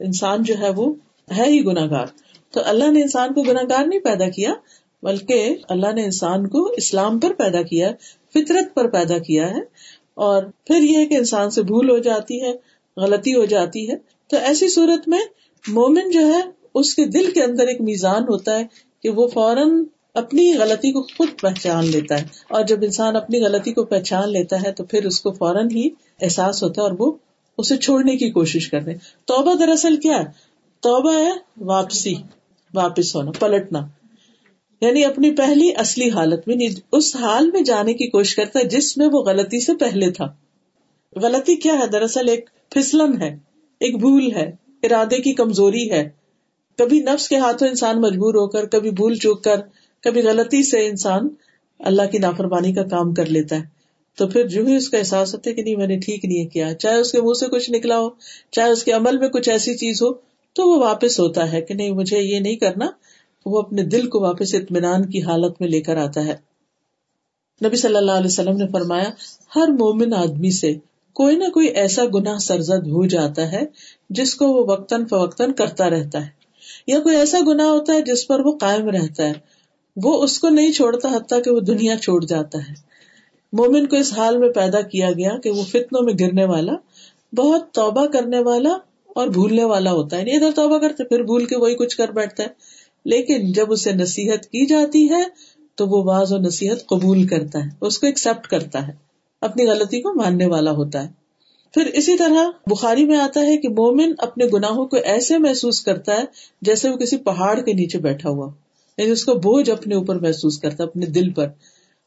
[0.00, 0.94] انسان جو ہے وہ
[1.30, 2.06] ہے ہی گناگار
[2.50, 4.54] تو اللہ نے انسان کو گناگار نہیں پیدا کیا،
[5.02, 7.92] بلکہ اللہ نے انسان کو اسلام پر پیدا کیا
[8.34, 9.60] فطرت پر پیدا کیا ہے۔
[10.14, 12.52] اور پھر یہ کہ انسان سے بھول ہو جاتی ہے،
[12.96, 13.94] غلطی ہو جاتی ہے۔
[14.30, 15.18] تو ایسی صورت میں
[15.68, 16.40] مومن جو ہے،
[16.74, 18.64] اس کے دل کے اندر ایک میزان ہوتا ہے
[19.02, 19.84] کہ وہ فوراً
[20.14, 24.62] اپنی غلطی کو خود پہچان لیتا ہے۔ اور جب انسان اپنی غلطی کو پہچان لیتا
[24.62, 25.88] ہے، تو پھر اس کو فوراً ہی
[26.20, 27.12] احساس ہوتا ہے اور وہ
[27.58, 28.92] اسے چھوڑنے کی کوشش کرتے
[29.24, 30.53] توبہ دراصل کیا ہے؟
[30.84, 32.14] توبہ ہے، واپسی،
[32.74, 33.86] واپس ہونا، پلٹنا۔
[34.80, 36.56] یعنی اپنی پہلی اصلی حالت میں
[36.92, 40.24] اس حال میں جانے کی کوشش کرتا ہے جس میں وہ غلطی سے پہلے تھا۔
[41.16, 43.38] غلطی کیا ہے؟ دراصل ایک پھسلن ہے،
[43.80, 46.08] ایک بھول ہے، ارادے کی کمزوری ہے۔
[46.78, 49.60] کبھی نفس کے ہاتھوں انسان مجبور ہو کر، کبھی بھول چوک کر،
[50.02, 51.28] کبھی غلطی سے انسان
[51.78, 53.62] اللہ کی نافرمانی کا کام کر لیتا ہے۔
[54.16, 56.46] تو پھر جو ہی اس کا احساس ہوتا ہے کہ نہیں، میں نے ٹھیک نہیں
[56.46, 58.08] کیا، چاہے اس کے منہ سے کچھ نکلا ہو،
[58.50, 61.74] چاہے اس کے عمل میں کچھ ایسی چیز ہو تو وہ واپس ہوتا ہے کہ
[61.74, 62.90] نہیں، مجھے یہ نہیں کرنا
[63.46, 66.34] وہ اپنے دل کو واپس اطمینان کی حالت میں لے کر آتا ہے۔
[67.60, 69.10] نبی صلی اللہ علیہ وسلم نے فرمایا،
[69.56, 70.72] ہر مومن آدمی سے
[71.16, 73.64] کوئی نہ کوئی ایسا گناہ سرزد ہو جاتا ہے
[74.10, 76.30] جس کو وہ وقتاً فوقتاً کرتا رہتا ہے،
[76.86, 79.32] یا کوئی ایسا گناہ ہوتا ہے جس پر وہ قائم رہتا ہے۔
[79.96, 82.74] وہ اس کو نہیں چھوڑتا حتیٰ کہ وہ دنیا چھوڑ جاتا ہے۔
[83.52, 86.72] مومن کو اس حال میں پیدا کیا گیا کہ وہ فتنوں میں گرنے والا،
[87.32, 88.76] بہت توبہ کرنے والا
[89.14, 92.42] اور بھولنے والا ہوتا ہے۔ ادھر توبہ کرتے پھر بھول کے وہی کچھ کر بیٹھتا
[92.42, 92.48] ہے۔
[93.04, 95.22] لیکن جب اسے نصیحت کی جاتی ہے،
[95.74, 98.92] تو وہ بعض و نصیحت قبول کرتا ہے، اس کو ایکسپٹ کرتا ہے،
[99.40, 101.08] اپنی غلطی کو ماننے والا ہوتا ہے۔
[101.74, 106.12] پھر اسی طرح بخاری میں آتا ہے کہ مومن اپنے گناہوں کو ایسے محسوس کرتا
[106.12, 106.24] ہے
[106.62, 108.50] جیسے وہ کسی پہاڑ کے نیچے بیٹھا ہوا
[108.98, 111.44] یعنی اس کو بوجھ اپنے اوپر محسوس کرتا ہے، اپنے دل پر۔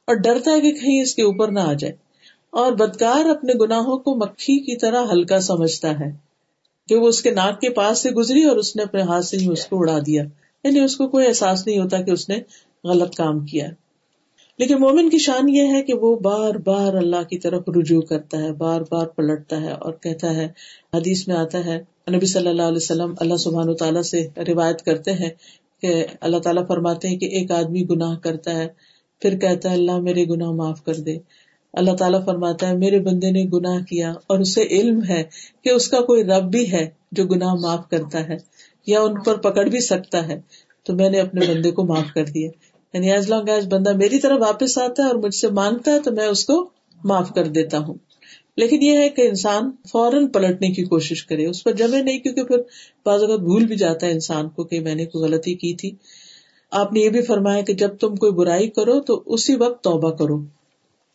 [0.07, 1.93] اور ڈرتا ہے کہ کہیں اس کے اوپر نہ آ جائے۔
[2.49, 6.26] اور بدکار اپنے گناہوں کو مکھی کی طرح ہلکا سمجھتا ہے۔
[6.87, 9.37] کہ وہ اس کے ناک کے پاس سے گزری اور اس نے اپنے ہاتھ سے
[9.37, 10.23] ہی اس کو اڑا دیا۔
[10.63, 12.37] یعنی اس کو کوئی احساس نہیں ہوتا کہ اس نے
[12.83, 13.67] غلط کام کیا۔
[14.57, 18.37] لیکن مومن کی شان یہ ہے کہ وہ بار بار اللہ کی طرف رجوع کرتا
[18.37, 20.47] ہے، بار بار پلٹتا ہے اور کہتا ہے،
[20.93, 24.81] حدیث میں آتا ہے، نبی صلی اللہ علیہ وسلم اللہ سبحان و تعالیٰ سے روایت
[24.81, 25.29] کرتے ہیں
[25.81, 28.67] کہ اللہ تعالیٰ فرماتے ہیں کہ ایک آدمی گناہ کرتا ہے،
[29.21, 31.17] پھر کہتا ہے، اللہ میرے گناہ معاف کر دے۔
[31.73, 35.23] اللہ تعالیٰ فرماتا ہے، میرے بندے نے گناہ کیا اور اسے علم ہے
[35.63, 38.37] کہ اس کا کوئی رب بھی ہے جو گناہ معاف کرتا ہے
[38.87, 40.41] یا ان پر پکڑ بھی سکتا ہے۔
[40.83, 42.49] تو میں نے اپنے بندے کو معاف کر دیا۔
[42.93, 45.99] یعنی ایز لانگ ایز بندہ میری طرح واپس آتا ہے اور مجھ سے مانگتا ہے
[45.99, 46.69] تو میں اس کو
[47.03, 47.95] معاف کر دیتا ہوں۔
[48.57, 52.43] لیکن یہ ہے کہ انسان فوراً پلٹنے کی کوشش کرے، اس پر جمے نہیں، کیونکہ
[52.43, 52.57] پھر
[53.05, 55.91] بعض اگر بھول بھی جاتا ہے انسان کو کہ میں نے کوئی غلطی کی تھی۔
[56.71, 60.11] آپ نے یہ بھی فرمایا کہ جب تم کوئی برائی کرو تو اسی وقت توبہ
[60.11, 60.56] کرو۔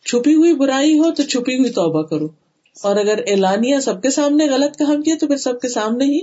[0.05, 2.27] چھپی ہوئی برائی ہو تو چھپی ہوئی توبہ کرو۔
[2.83, 6.19] اور اگر اعلانیہ سب کے سامنے غلط کام کیا تو پھر سب کے سامنے ہی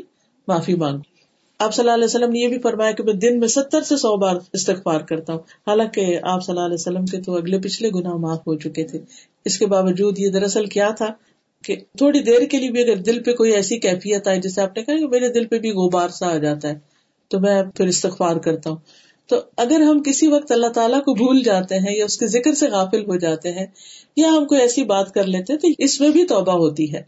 [0.48, 0.98] معافی مانگو۔
[1.58, 3.96] آپ صلی اللہ علیہ وسلم نے یہ بھی فرمایا کہ میں دن میں ستر سے
[3.96, 7.90] سو بار استغفار کرتا ہوں۔ حالانکہ آپ صلی اللہ علیہ وسلم کے تو اگلے پچھلے
[7.94, 8.98] گناہ معاف ہو چکے تھے۔
[9.44, 11.06] اس کے باوجود یہ دراصل کیا تھا
[11.64, 14.76] کہ تھوڑی دیر کے لیے بھی اگر دل پہ کوئی ایسی کیفیت آئے جیسے آپ
[14.76, 16.74] نے کہا کہ میرے دل پہ بھی غبار سا آ جاتا ہے
[17.28, 18.76] تو میں پھر استغفار کرتا ہوں۔
[19.30, 22.52] تو اگر ہم کسی وقت اللہ تعالیٰ کو بھول جاتے ہیں یا اس کے ذکر
[22.52, 23.66] سے غافل ہو جاتے ہیں
[24.16, 27.02] یا ہم کوئی ایسی بات کر لیتے ہیں تو اس میں بھی توبہ ہوتی ہے۔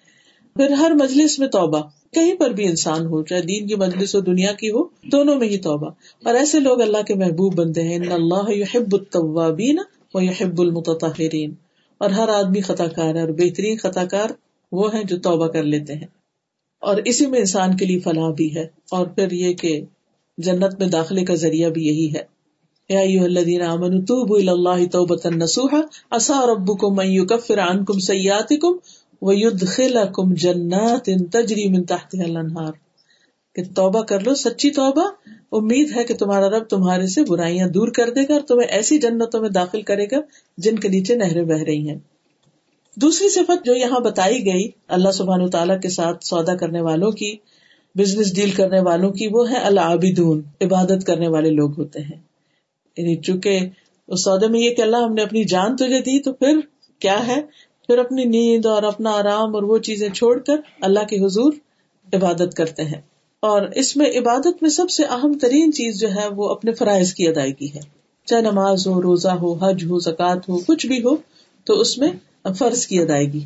[0.54, 1.82] پھر ہر مجلس میں توبہ،
[2.12, 5.48] کہیں پر بھی انسان ہو، چاہے دین کی مجلس ہو، دنیا کی ہو، دونوں میں
[5.48, 5.90] ہی توبہ۔
[6.24, 9.78] اور ایسے لوگ اللہ کے محبوب بنتے ہیں اللہ یحب التوابین
[10.14, 11.54] و یحب المتطہرین۔
[11.98, 14.28] اور ہر آدمی خطا کار ہے اور بہترین خطا کار
[14.72, 16.06] وہ ہیں جو توبہ کر لیتے ہیں۔
[16.80, 19.80] اور اسی میں انسان کے لیے فلاح بھی ہے۔ اور پھر یہ کہ
[20.38, 22.32] جنت میں داخلے کا ذریعہ بھی یہی ہے۔
[23.18, 28.76] الذین آمنوا، توبوا الی اللہ نصوحا عسى ربکم ان یکفر عنکم سیئاتکم
[29.22, 32.72] ویدخلکم جنات تجری من تحتها الانہار۔
[33.54, 35.08] کہ توبہ کر لو، سچی توبہ۔
[35.52, 38.98] امید ہے کہ تمہارا رب تمہارے سے برائیاں دور کر دے گا اور تمہیں ایسی
[38.98, 40.16] جنتوں میں داخل کرے گا
[40.56, 41.98] جن کے نیچے نہریں بہ رہی ہیں۔
[42.96, 47.36] دوسری صفت جو یہاں بتائی گئی اللہ سبحان تعالیٰ کے ساتھ سودا کرنے والوں کی
[47.94, 52.20] بزنس ڈیل کرنے والوں کی وہ ہے العابدون، عبادت کرنے والے لوگ ہوتے ہیں۔
[52.96, 53.60] یعنی چونکہ
[54.08, 56.58] اس سودے میں یہ کہ اللہ ہم نے اپنی جان تجھے دی تو پھر
[56.98, 57.42] کیا ہے؟
[57.86, 61.52] پھر اپنی نیند اور اپنا آرام اور وہ چیزیں چھوڑ کر اللہ کے حضور
[62.12, 63.00] عبادت کرتے ہیں۔
[63.40, 67.14] اور اس میں عبادت میں سب سے اہم ترین چیز جو ہے وہ اپنے فرائض
[67.14, 67.80] کی ادائیگی ہے۔
[68.26, 71.16] چاہے نماز ہو، روزہ ہو، حج ہو زکات ہو، کچھ بھی ہو،
[71.64, 72.12] تو اس میں
[72.52, 73.40] فرض کی ادائیگی۔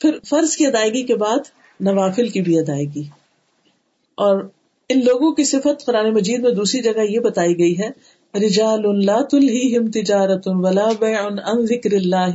[0.00, 1.38] پھر فرض کی ادائیگی کے بعد
[1.80, 3.02] نوافل کی بھی ادائیگی۔
[4.20, 4.48] اور
[4.88, 7.88] ان لوگوں کی صفت قرآن مجید میں دوسری جگہ یہ بتائی گئی ہے،
[8.46, 12.34] رجال لا تلہیہم تجارت ولا بیع عن ذکر اللہ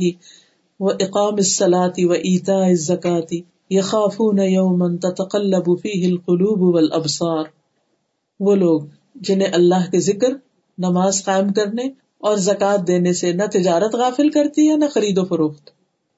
[0.80, 3.36] و اقام الصلاة و ایتاء الزکاة
[3.70, 7.44] یخافون یوما تتقلب فیہ القلوب والابصار۔
[8.40, 8.80] وہ لوگ
[9.14, 10.28] جنہیں اللہ کے ذکر،
[10.78, 11.82] نماز قائم کرنے
[12.18, 15.70] اور زکات دینے سے نہ تجارت غافل کرتی ہے نہ خرید و فروخت۔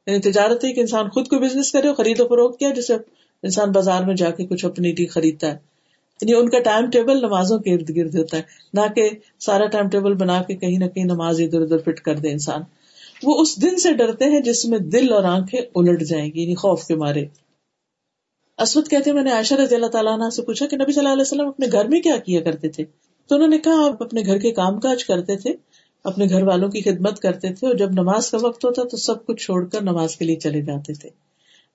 [0.06, 3.70] یعنی تجارت ایک انسان خود کو بزنس کرے اور خرید و فروخت کیا، جسے انسان
[3.72, 5.56] بازار میں جا کے کچھ اپنی لیے خریدتا ہے۔
[6.22, 8.42] یعنی ان کا ٹائم ٹیبل نمازوں کے ارد گرد ہوتا ہے۔
[8.74, 12.14] نہ کہ سارا ٹائم ٹیبل بنا کے کہیں نہ کہیں نماز ادھر ادھر فٹ کر
[12.14, 12.60] دے انسان۔
[13.22, 16.54] وہ اس دن سے ڈرتے ہیں جس میں دل اور آنکھیں الٹ جائیں گی یعنی
[16.54, 17.24] خوف کے مارے۔
[18.58, 21.12] اسود کہتے میں نے عائشہ رضی اللہ تعالیٰ عنہ سے پوچھا کہ نبی صلی اللہ
[21.12, 22.84] علیہ وسلم اپنے گھر میں کیا کیا کرتے تھے؟
[23.28, 25.52] تو انہوں نے کہا، آپ اپنے گھر کے کام کاج کرتے تھے،
[26.04, 29.26] اپنے گھر والوں کی خدمت کرتے تھے، اور جب نماز کا وقت ہوتا تو سب
[29.26, 31.08] کچھ چھوڑ کر نماز کے لیے چلے جاتے تھے۔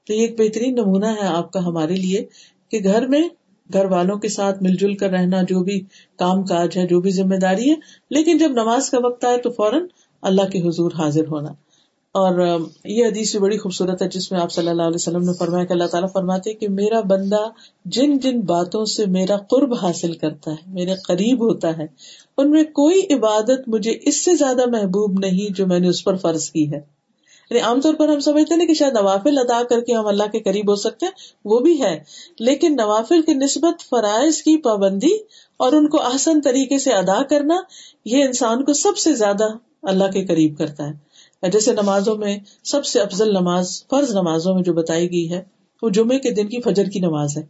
[0.07, 2.25] تو یہ ایک بہترین نمونہ ہے آپ کا ہمارے لیے
[2.71, 3.21] کہ گھر میں
[3.73, 5.79] گھر والوں کے ساتھ مل جل کر رہنا جو بھی
[6.19, 7.75] کام کاج ہے، جو بھی ذمہ داری ہے،
[8.09, 9.85] لیکن جب نماز کا وقت آئے تو فوراً
[10.21, 11.51] اللہ کے حضور حاضر ہونا۔
[12.11, 15.31] اور یہ حدیث بھی بڑی خوبصورت ہے، جس میں آپ صلی اللہ علیہ وسلم نے
[15.39, 17.49] فرمایا کہ اللہ تعالیٰ فرماتے کہ میرا بندہ
[17.85, 21.85] جن جن باتوں سے میرا قرب حاصل کرتا ہے، میرے قریب ہوتا ہے،
[22.37, 26.15] ان میں کوئی عبادت مجھے اس سے زیادہ محبوب نہیں جو میں نے اس پر
[26.15, 26.92] فرض کی ہے۔
[27.49, 30.23] یعنی عام طور پر ہم سمجھتے ہیں کہ شاید نوافل ادا کر کے ہم اللہ
[30.31, 31.13] کے قریب ہو سکتے ہیں،
[31.45, 32.03] وہ بھی ہے۔
[32.39, 35.13] لیکن نوافل کی نسبت فرائض کی پابندی
[35.57, 37.55] اور ان کو آسن طریقے سے ادا کرنا،
[38.05, 39.45] یہ انسان کو سب سے زیادہ
[39.83, 41.13] اللہ کے قریب کرتا ہے۔
[41.49, 45.43] جیسے نمازوں میں سب سے افضل نماز، فرض نمازوں میں جو بتائی گئی ہے،
[45.81, 47.43] وہ جمعے کے دن کی فجر کی نماز ہے۔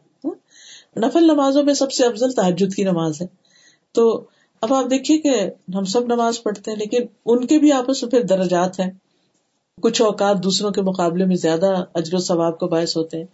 [1.00, 3.28] نفل نمازوں میں سب سے افضل تحجد کی نماز ہے۔
[3.92, 4.24] تو
[4.62, 5.42] اب آپ دیکھیے کہ
[5.76, 8.92] ہم سب نماز پڑھتے ہیں، لیکن ان کے بھی آپس میں پھر درجات ہیں۔
[9.82, 13.26] کچھ اوقات دوسروں کے مقابلے میں زیادہ اجر و ثواب کا باعث ہوتے ہیں۔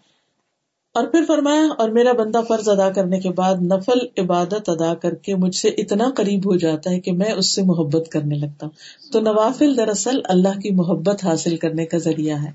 [0.94, 5.16] اور پھر فرمایا، اور میرا بندہ فرض ادا کرنے کے بعد نفل عبادت ادا کر
[5.16, 8.66] کے مجھ سے اتنا قریب ہو جاتا ہے کہ میں اس سے محبت کرنے لگتا
[8.66, 8.74] ہوں۔
[9.12, 12.52] تو نوافل دراصل اللہ کی محبت حاصل کرنے کا ذریعہ ہے۔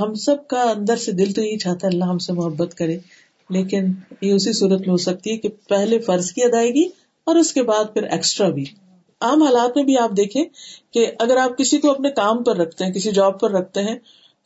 [0.00, 2.98] ہم سب کا اندر سے دل تو یہی چاہتا ہے اللہ ہم سے محبت کرے،
[3.50, 6.84] لیکن یہ اسی صورت میں ہو سکتی ہے کہ پہلے فرض کی ادائیگی
[7.24, 8.64] اور اس کے بعد پھر ایکسٹرا بھی۔
[9.20, 10.44] عام حالات میں بھی آپ دیکھیں
[10.90, 13.98] کہ اگر آپ کسی کو اپنے کام پر رکھتے ہیں، کسی جاب پر رکھتے ہیں،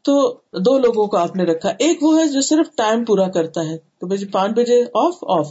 [0.02, 3.60] تو دو لوگوں کو آپ نے رکھا۔ ایک وہ ہے جو صرف ٹائم پورا کرتا
[3.60, 5.48] ہے، تو جی پانچ بجے آف آف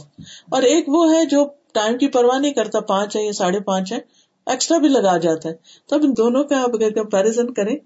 [0.50, 3.92] اور ایک وہ ہے جو ٹائم کی پرواہ نہیں کرتا، پانچ ہے یا ساڑھے پانچ
[3.92, 3.98] ہے
[4.46, 5.54] ایکسٹرا بھی لگا جاتا ہے۔
[5.86, 7.76] تو اب ان دونوں کا آپ اگر کمپیرزن کریں،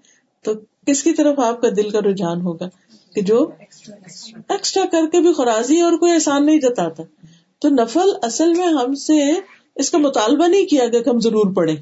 [0.43, 0.51] تو
[0.87, 2.69] کس کی طرف آپ کا دل کا رجحان ہوگا؟
[3.15, 3.47] کہ جو
[4.49, 7.03] ایکسٹرا کر کے بھی خرازی اور کوئی احسان نہیں جتاتا۔
[7.61, 9.33] تو نفل اصل میں ہم سے
[9.75, 11.75] اس کا مطالبہ نہیں کیا گیا کہ ہم ضرور پڑھیں۔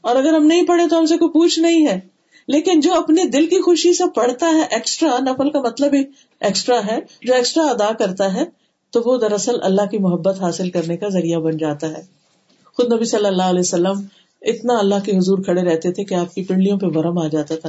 [0.00, 2.00] اور اگر ہم نہیں پڑھے تو ہم سے کوئی پوچھ نہیں ہے۔
[2.48, 6.02] لیکن جو اپنے دل کی خوشی سے پڑھتا ہے ایکسٹرا نفل کا مطلب ہی
[6.40, 8.44] ایکسٹرا ہے، جو ایکسٹرا ادا کرتا ہے،
[8.90, 12.02] تو وہ دراصل اللہ کی محبت حاصل کرنے کا ذریعہ بن جاتا ہے۔
[12.76, 14.02] خود نبی صلی اللہ علیہ وسلم
[14.42, 17.54] اتنا اللہ کے حضور کھڑے رہتے تھے کہ آپ کی پنڈلیوں پہ برم آ جاتا
[17.56, 17.68] تھا۔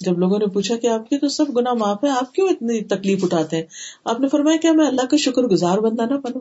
[0.00, 2.80] جب لوگوں نے پوچھا کہ آپ کی تو سب گنا معاف ہے آپ کیوں اتنی
[2.80, 3.62] تکلیف اٹھاتے ہیں؟
[4.04, 6.40] آپ نے فرمایا کیا میں اللہ کا شکر گزار بندہ نہ بنوں۔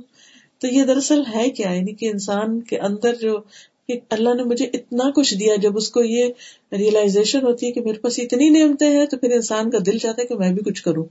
[0.59, 3.39] تو یہ دراصل ہے کیا؟ یعنی کہ انسان کے اندر جو
[3.87, 6.25] کہ اللہ نے مجھے اتنا کچھ دیا، جب اس کو یہ
[6.71, 10.21] ریئلائزیشن ہوتی ہے کہ میرے پاس اتنی نعمتیں ہیں تو پھر انسان کا دل چاہتا
[10.21, 11.05] ہے کہ میں بھی کچھ کروں۔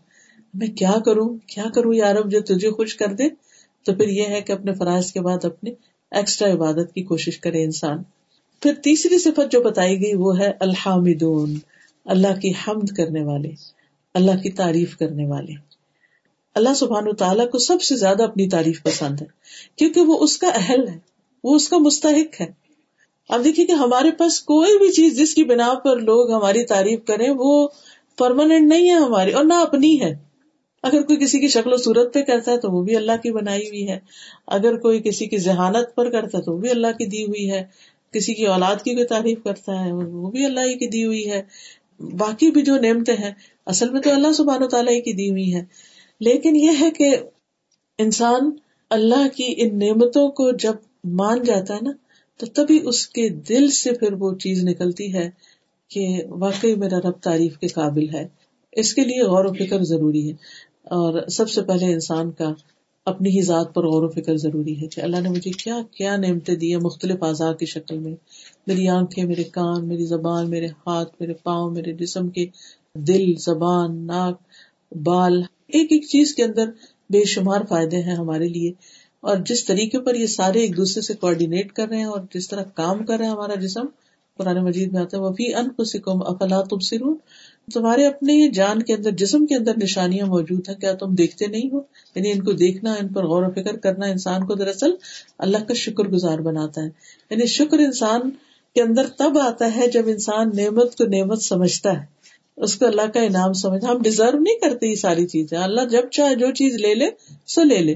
[0.54, 3.24] میں کیا کروں؟ کیا کروں یار اب جو تجھے خوش کر دے؟
[3.84, 5.70] تو پھر یہ ہے کہ اپنے فرائض کے بعد اپنے
[6.10, 7.98] ایکسٹرا عبادت کی کوشش کرے انسان۔
[8.62, 11.54] پھر تیسری صفت جو بتائی گئی وہ ہے الحامدون،
[12.04, 13.48] اللہ کی حمد کرنے والے،
[14.14, 15.73] اللہ کی تعریف کرنے والے۔
[16.54, 19.26] اللہ سبحان تعالیٰ کو سب سے زیادہ اپنی تعریف پسند ہے،
[19.76, 20.98] کیونکہ وہ اس کا اہل ہے،
[21.44, 22.46] وہ اس کا مستحق ہے۔
[23.28, 27.00] اب دیکھیے کہ ہمارے پاس کوئی بھی چیز جس کی بنا پر لوگ ہماری تعریف
[27.06, 27.68] کریں، وہ
[28.18, 30.14] پرماننٹ نہیں ہے ہماری اور نہ اپنی ہے۔
[30.82, 33.30] اگر کوئی کسی کی شکل و صورت پہ کرتا ہے تو وہ بھی اللہ کی
[33.30, 33.98] بنائی ہوئی ہے۔
[34.46, 37.50] اگر کوئی کسی کی ذہانت پر کرتا ہے تو وہ بھی اللہ کی دی ہوئی
[37.50, 37.64] ہے۔
[38.12, 41.30] کسی کی اولاد کی کوئی تعریف کرتا ہے، وہ بھی اللہ ہی کی دی ہوئی
[41.30, 41.42] ہے۔
[42.00, 43.30] باقی بھی جو نعمتیں ہیں،
[43.66, 45.64] اصل میں تو اللہ سبحان و تعالیٰ ہی کی دی ہوئی ہے
[46.20, 47.16] لیکن یہ ہے کہ
[47.98, 48.50] انسان
[48.90, 50.72] اللہ کی ان نعمتوں کو جب
[51.04, 51.92] مان جاتا ہے نا،
[52.38, 55.30] تو تبھی اس کے دل سے پھر وہ چیز نکلتی ہے
[55.88, 58.28] کہ واقعی میرا رب تعریف کے قابل ہے۔
[58.72, 60.34] اس کے لیے غور و فکر ضروری ہے۔
[60.84, 62.54] اور سب سے پہلے انسان کا
[63.06, 66.16] اپنی ہی ذات پر غور و فکر ضروری ہے کہ اللہ نے مجھے کیا کیا
[66.16, 68.14] نعمتیں دی مختلف اعضاء کی شکل میں۔
[68.66, 72.46] میری آنکھیں، میرے کان، میری زبان، میرے ہاتھ، میرے پاؤں، میرے جسم کے
[72.94, 74.40] دل، زبان، ناک،
[74.96, 76.70] بال ایک ایک چیز کے اندر
[77.10, 78.72] بے شمار فائدے ہیں ہمارے لیے۔
[79.20, 82.48] اور جس طریقے پر یہ سارے ایک دوسرے سے کوآڈینیٹ کر رہے ہیں اور جس
[82.48, 83.86] طرح کام کر رہے ہیں ہمارا جسم،
[84.38, 85.82] قرآن مجید میں آتا ہے وفی ان کو
[86.26, 87.16] افلا تم سرون
[87.74, 91.70] تمہارے اپنے جان کے اندر، جسم کے اندر نشانیاں موجود ہیں، کیا تم دیکھتے نہیں
[91.72, 91.80] ہو؟
[92.14, 94.90] یعنی ان کو دیکھنا، ان پر غور و فکر کرنا، انسان کو دراصل
[95.38, 96.88] اللہ کا شکر گزار بناتا ہے۔
[97.30, 98.20] یعنی شکر انسان
[98.74, 102.06] کے اندر تب آتا ہے جب انسان نعمت کو نعمت سمجھتا ہے۔
[102.56, 106.08] اس کو اللہ کا انعام سمجھتا ہم ڈیزرو نہیں کرتے یہ ساری چیزیں۔ اللہ جب
[106.10, 107.06] چاہے جو چیز لے لے،
[107.46, 107.94] سو لے لے۔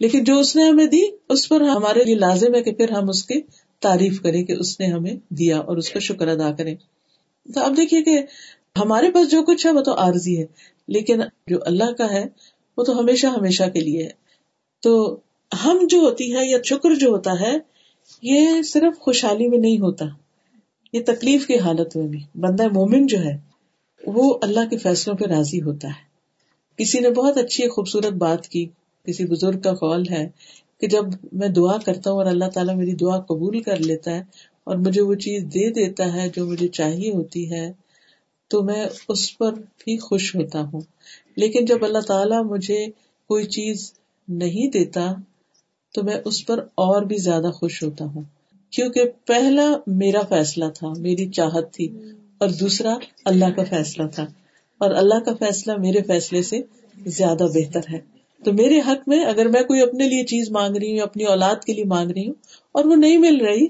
[0.00, 3.08] لیکن جو اس نے ہمیں دی، اس پر ہمارے لیے لازم ہے کہ پھر ہم
[3.08, 3.40] اس کی
[3.80, 6.74] تعریف کریں کہ اس نے ہمیں دیا اور اس کا شکر ادا کریں۔
[7.54, 8.20] تو اب دیکھیے کہ
[8.78, 10.46] ہمارے پاس جو کچھ ہے، وہ تو عارضی ہے۔
[10.88, 12.24] لیکن جو اللہ کا ہے،
[12.76, 14.10] وہ تو ہمیشہ ہمیشہ کے لیے ہے۔
[14.82, 15.20] تو
[15.64, 17.52] ہم جو ہوتی ہے یا شکر جو ہوتا ہے،
[18.22, 20.04] یہ صرف خوشحالی میں نہیں ہوتا۔
[20.92, 23.51] یہ تکلیف کی حالت میں بھی۔ بندہ مومن جو ہے
[24.06, 26.12] وہ اللہ کے فیصلوں پہ راضی ہوتا ہے۔
[26.76, 28.66] کسی نے بہت اچھی خوبصورت بات کی،
[29.04, 30.28] کسی بزرگ کا قول ہے
[30.80, 34.22] کہ جب میں دعا کرتا ہوں اور اللہ تعالیٰ میری دعا قبول کر لیتا ہے
[34.64, 37.72] اور مجھے وہ چیز دے دیتا ہے جو مجھے چاہیے ہوتی ہے،
[38.48, 40.80] تو میں اس پر بھی خوش ہوتا ہوں۔
[41.36, 42.86] لیکن جب اللہ تعالیٰ مجھے
[43.28, 43.92] کوئی چیز
[44.28, 45.14] نہیں دیتا،
[45.94, 48.22] تو میں اس پر اور بھی زیادہ خوش ہوتا ہوں۔
[48.70, 51.88] کیونکہ پہلا میرا فیصلہ تھا، میری چاہت تھی۔
[52.42, 54.26] اور دوسرا اللہ کا فیصلہ تھا۔
[54.78, 56.60] اور اللہ کا فیصلہ میرے فیصلے سے
[57.06, 57.98] زیادہ بہتر ہے۔
[58.44, 61.64] تو میرے حق میں اگر میں کوئی اپنے لیے چیز مانگ رہی ہوں اپنی اولاد
[61.64, 62.34] کے لیے مانگ رہی ہوں
[62.72, 63.66] اور وہ نہیں مل رہی،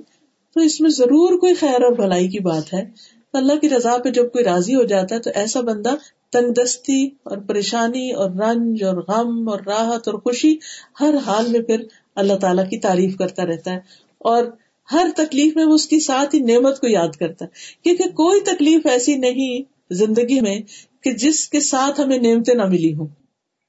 [0.55, 2.85] تو اس میں ضرور کوئی خیر اور بھلائی کی بات ہے۔
[3.33, 5.95] اللہ کی رضا پہ جب کوئی راضی ہو جاتا ہے تو ایسا بندہ
[6.33, 10.57] تنگ دستی اور پریشانی اور رنج اور غم اور راحت اور خوشی
[11.01, 11.77] ہر حال میں پھر
[12.15, 13.79] اللہ تعالیٰ کی تعریف کرتا رہتا ہے۔
[14.19, 14.45] اور
[14.93, 17.51] ہر تکلیف میں وہ اس کی ساتھ ہی نعمت کو یاد کرتا ہے۔
[17.83, 20.61] کیونکہ کوئی تکلیف ایسی نہیں زندگی میں
[21.03, 23.07] کہ جس کے ساتھ ہمیں نعمتیں نہ ملی ہوں۔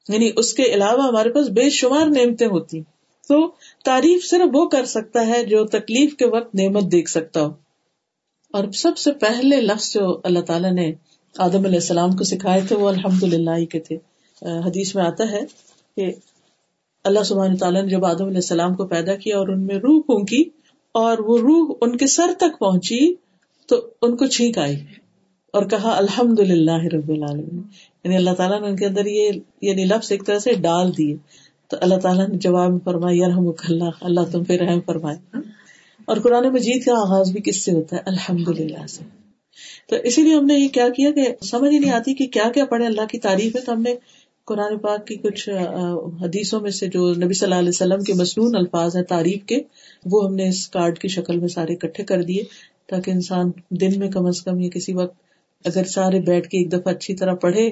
[0.09, 2.81] یعنی اس کے علاوہ ہمارے پاس بے شمار نعمتیں ہوتی۔
[3.27, 3.47] تو
[3.85, 7.51] تعریف صرف وہ کر سکتا ہے جو تکلیف کے وقت نعمت دیکھ سکتا ہو۔
[8.51, 10.93] اور سب سے پہلے لفظ جو اللہ تعالیٰ نے
[11.37, 13.97] آدم علیہ السلام کو سکھائے تھے وہ الحمد للہ ہی کے تھے۔
[14.41, 15.39] حدیث میں آتا ہے
[15.97, 16.13] کہ
[17.03, 20.01] اللہ سبحانہ تعالیٰ نے جب آدم علیہ السلام کو پیدا کیا اور ان میں روح
[20.01, 20.43] پھونکی
[20.93, 23.13] اور وہ روح ان کے سر تک پہنچی
[23.67, 24.75] تو ان کو چھینک آئی
[25.53, 27.61] اور کہا الحمد للہ رب العالمین.
[28.03, 31.15] یعنی اللہ تعالیٰ نے ان کے اندر یہ یعنی لفظ ایک طرح سے ڈال دیے۔
[31.67, 33.31] تو اللہ تعالیٰ نے جواب میں فرمایا یار
[33.69, 35.37] اللہ اللہ تم پہ رحم فرمائے۔
[36.05, 39.03] اور قرآن مجید کا آغاز بھی کس سے ہوتا ہے؟ الحمد للہ سے۔
[39.89, 42.51] تو اسی لیے ہم نے یہ کیا کیا کہ سمجھ ہی نہیں آتی کہ کیا
[42.53, 43.95] کیا پڑھے اللہ کی تعریف ہے تو ہم نے
[44.47, 45.49] قرآن پاک کی کچھ
[46.21, 49.59] حدیثوں میں سے جو نبی صلی اللہ علیہ وسلم کے مصنون الفاظ ہیں تعریف کے،
[50.05, 52.43] وہ ہم نے اس کارڈ کی شکل میں سارے اکٹھے کر دیے
[52.87, 53.51] تاکہ انسان
[53.81, 57.15] دن میں کم از کم یا کسی وقت اگر سارے بیٹھ کے ایک دفعہ اچھی
[57.15, 57.69] طرح پڑھے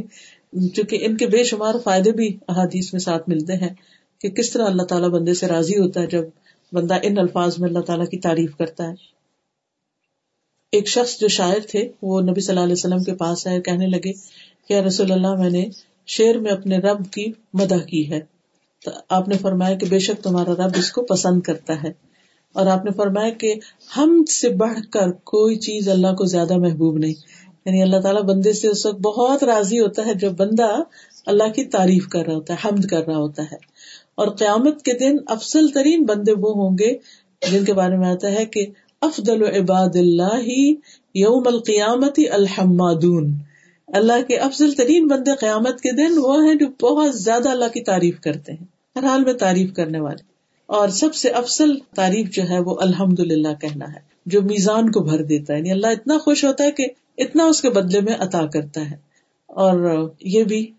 [0.76, 3.74] چونکہ ان کے بے شمار فائدے بھی احادیث میں ساتھ ملتے ہیں
[4.22, 6.24] کہ کس طرح اللہ تعالیٰ بندے سے راضی ہوتا ہے جب
[6.72, 8.94] بندہ ان الفاظ میں اللہ تعالیٰ کی تعریف کرتا ہے۔
[10.74, 13.88] ایک شخص جو شاعر تھے، وہ نبی صلی اللہ علیہ وسلم کے پاس آئے، کہنے
[13.88, 14.12] لگے
[14.68, 15.66] کہ رسول اللہ، میں نے
[16.18, 18.20] شیر میں اپنے رب کی مدح کی ہے۔
[18.86, 21.92] تو آپ نے فرمایا کہ بے شک تمہارا رب اس کو پسند کرتا ہے۔
[22.54, 23.54] اور آپ نے فرمایا کہ
[23.98, 27.14] ہم سے بڑھ کر کوئی چیز اللہ کو زیادہ محبوب نہیں۔
[27.66, 30.76] یعنی اللہ تعالیٰ بندے سے اس وقت بہت راضی ہوتا ہے جب بندہ
[31.26, 33.58] اللہ کی تعریف کر رہا ہوتا ہے، حمد کر رہا ہوتا ہے۔
[34.16, 36.98] اور قیامت کے دن افضل ترین بندے وہ ہوں گے
[37.52, 38.66] جن کے بارے میں آتا ہے کہ
[39.02, 40.50] افضل عباد اللہ
[41.14, 43.34] یوم القیامت الحمادون۔
[43.94, 47.82] اللہ کے افضل ترین بندے قیامت کے دن وہ ہیں جو بہت زیادہ اللہ کی
[47.82, 50.24] تعریف کرتے ہیں، ہر حال میں تعریف کرنے والے۔
[50.66, 55.00] اور سب سے افضل تعریف جو ہے وہ الحمد للہ کہنا ہے، جو میزان کو
[55.00, 58.16] بھر دیتا ہے۔ یعنی اللہ اتنا خوش ہوتا ہے کہ اتنا اس کے بدلے میں
[58.20, 58.96] عطا کرتا ہے۔
[59.48, 60.72] اور یہ بھی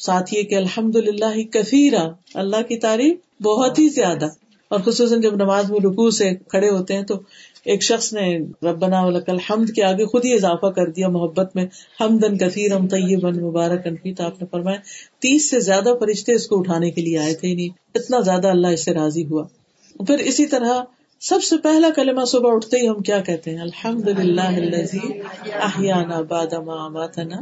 [0.00, 4.26] ساتھ یہ کہ الحمد للہ ہی کثیرہ اللہ کی تعریف بہت ہی زیادہ۔
[4.68, 7.20] اور خصوصاً جب نماز میں رکو سے کھڑے ہوتے ہیں تو
[7.64, 11.66] ایک شخص نے ربنا الحمد کے آگے خود ہی اضافہ کر دیا محبت میں
[12.00, 14.78] ہمدن کثیر ہم طیب مبارک انفی تو آپ نے فرمایا،
[15.18, 18.66] تیس سے زیادہ فرشتے اس کو اٹھانے کے لیے آئے تھے نہیں اتنا زیادہ اللہ
[18.66, 19.44] اس سے راضی ہوا۔
[20.06, 20.82] پھر اسی طرح
[21.20, 24.48] سب سے پہلا کلمہ صبح اٹھتے ہی ہم کیا کہتے ہیں؟ الحمد للہ
[26.28, 27.36] بادنا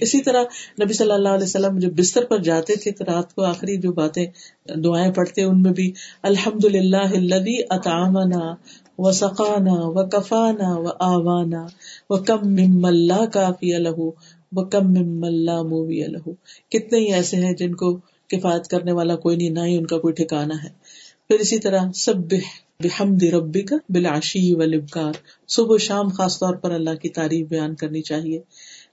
[0.00, 0.42] اسی طرح
[0.84, 3.92] نبی صلی اللہ علیہ وسلم جب بستر پر جاتے تھے تو رات کو آخری جو
[3.92, 4.26] باتیں،
[4.74, 5.92] دعائیں پڑھتے، ان میں بھی
[6.22, 8.54] الحمد للہ اطامنا
[9.02, 11.66] و سقانا و کفانا و آوانا
[12.10, 14.00] و کم مم اللہ کافی الح
[14.52, 16.28] و کم مم اللہ مووی الح
[16.70, 19.98] کتنے ہی ایسے ہیں جن کو کفایت کرنے والا کوئی نہیں، نہ ہی ان کا
[19.98, 20.68] کوئی ٹھکانا ہے۔
[21.28, 22.14] پھر اسی طرح سب
[22.80, 25.12] بحمد ربی کا بلاشی و لبکار
[25.48, 28.40] صبح و شام خاص طور پر اللہ کی تعریف بیان کرنی چاہیے۔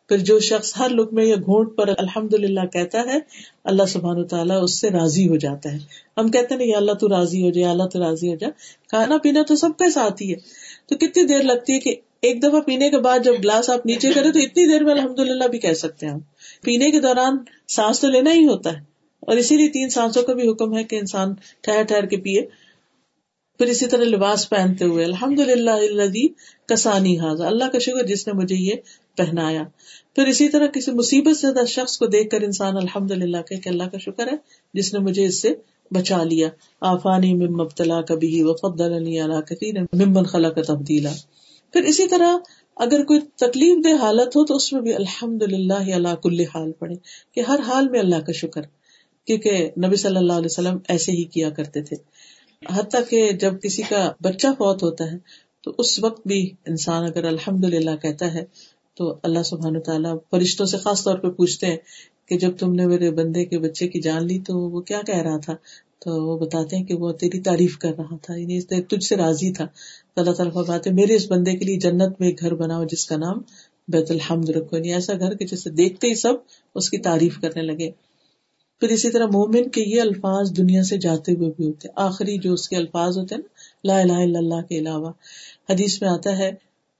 [0.07, 3.19] پھر جو شخص ہر لک میں یا گھونٹ پر الحمد للہ کہتا ہے،
[3.63, 5.77] اللہ سبحان تعالیٰ اس سے راضی ہو جاتا ہے۔
[6.17, 8.51] ہم کہتے ہیں اللہ تو راضی ہو جائے اللہ تو راضی ہو جائے
[8.89, 10.37] کھانا پینا تو سب کے ساتھ ہی ہے۔
[10.87, 14.13] تو کتنی دیر لگتی ہے کہ ایک دفعہ پینے کے بعد جب گلاس آپ نیچے
[14.13, 16.19] کرے تو اتنی دیر میں الحمد للہ بھی کہہ سکتے ہیں ہم۔
[16.63, 18.79] پینے کے دوران سانس تو لینا ہی ہوتا ہے۔
[19.19, 22.41] اور اسی لیے تین سانسوں کا بھی حکم ہے کہ انسان ٹھہر ٹھہر کے پیے
[23.57, 26.27] پھر اسی طرح لباس پہنتے ہوئے الحمد للہ
[26.65, 28.73] کسانی حاضر اللہ کا شکر جس نے مجھے یہ
[29.17, 29.63] پہنایا۔
[30.15, 33.83] پھر اسی طرح کسی مصیبت سے شخص کو دیکھ کر انسان الحمد للہ کہ اللہ
[33.83, 34.37] کا شکر ہے،
[34.73, 35.49] جس نے مجھے اس سے
[35.91, 36.49] بچا لیا۔
[36.81, 38.81] آفانی مم مبتلا کبھی وفد
[39.93, 41.11] ممن خلا کا تبدیلا۔
[41.73, 42.37] پھر اسی طرح
[42.75, 46.71] اگر کوئی تکلیف دہ حالت ہو تو اس میں بھی الحمد للہ اللہ کل حال
[46.71, 46.95] پڑے
[47.35, 48.61] کہ ہر حال میں اللہ کا شکر۔
[49.25, 51.95] کیونکہ نبی صلی اللہ علیہ وسلم ایسے ہی کیا کرتے تھے۔
[52.61, 55.17] حتیٰ کہ جب کسی کا بچہ فوت ہوتا ہے،
[55.63, 58.45] تو اس وقت بھی انسان اگر الحمد للہ کہتا ہے،
[58.95, 61.77] تو اللہ سبحان تعالیٰ فرشتوں سے خاص طور پہ پوچھتے ہیں
[62.25, 65.21] کہ جب تم نے میرے بندے کے بچے کی جان لی، تو وہ کیا کہہ
[65.21, 65.55] رہا تھا؟
[65.99, 69.53] تو وہ بتاتے ہیں کہ وہ تیری تعریف کر رہا تھا یعنی تجھ سے راضی
[69.53, 69.65] تھا۔
[70.15, 72.83] تو اللہ تعالیٰ بات ہے میرے اس بندے کے لیے جنت میں ایک گھر بناؤ
[72.83, 73.37] جس کا نام
[73.87, 76.33] بیت الحمد رکھو۔ یعنی ایسا گھر کہ جسے دیکھتے ہی سب
[76.75, 77.91] اس کی تعریف کرنے لگے۔
[78.79, 82.53] پھر اسی طرح مومن کے یہ الفاظ دنیا سے جاتے ہوئے بھی ہوتے آخری جو
[82.53, 85.11] اس کے الفاظ ہوتے ہیں نا، لا الہ الا اللہ کے علاوہ،
[85.69, 86.51] حدیث میں آتا ہے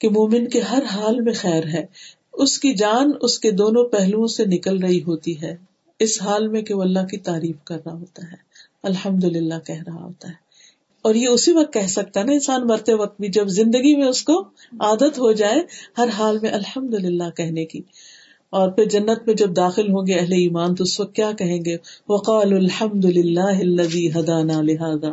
[0.01, 1.85] کہ مومن کے ہر حال میں خیر ہے۔
[2.33, 5.55] اس کی جان اس کے دونوں پہلوؤں سے نکل رہی ہوتی ہے۔
[5.99, 8.37] اس حال میں کہ وہ اللہ کی تعریف کر رہا ہوتا ہے۔
[8.83, 10.33] الحمد للہ کہہ رہا ہوتا ہے۔
[11.01, 14.07] اور یہ اسی وقت کہہ سکتا ہے نا، انسان مرتے وقت بھی جب زندگی میں
[14.07, 14.41] اس کو
[14.79, 15.55] عادت ہو جائے
[15.97, 17.81] ہر حال میں الحمد للہ کہنے کی۔
[18.49, 21.65] اور پھر جنت میں جب داخل ہوں گے اہل ایمان، تو اس وقت کیا کہیں
[21.65, 21.77] گے؟
[22.09, 25.07] وقال الحمد للہ ہدانا لہذا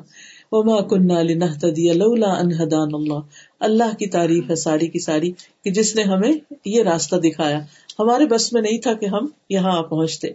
[0.52, 3.18] وما کنہ لنہتدی لولا ان ہدان اللہ۔
[3.60, 5.30] اللہ کی تعریف ہے ساری کی ساری
[5.64, 6.32] کہ جس نے ہمیں
[6.64, 7.58] یہ راستہ دکھایا۔
[7.98, 10.28] ہمارے بس میں نہیں تھا کہ ہم یہاں پہنچتے۔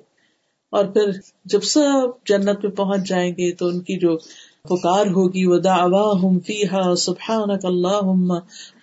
[0.71, 1.11] اور پھر
[1.45, 4.17] جب سب جنت میں پہنچ جائیں گے تو ان کی جو
[4.63, 8.33] پکار ہوگی وہ دعوا ہم فیحا سبحان اللہ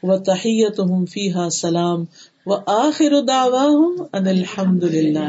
[0.03, 2.05] و تحیت ہم فیحا سلام۔
[2.47, 5.29] و آخر ان الحمد للہ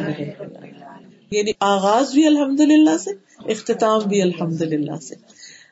[1.32, 3.11] یعنی آغاز بھی الحمد للہ سے،
[3.51, 5.15] اختتام بھی الحمد للہ سے۔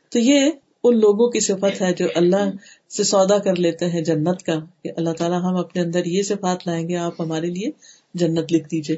[0.09, 0.49] تو یہ
[0.83, 2.49] ان لوگوں کی صفت ہے جو اللہ
[2.89, 6.67] سے سودا کر لیتے ہیں جنت کا، کہ اللہ تعالیٰ ہم اپنے اندر یہ صفات
[6.67, 7.69] لائیں گے، آپ ہمارے لیے
[8.13, 8.95] جنت لکھ دیجیے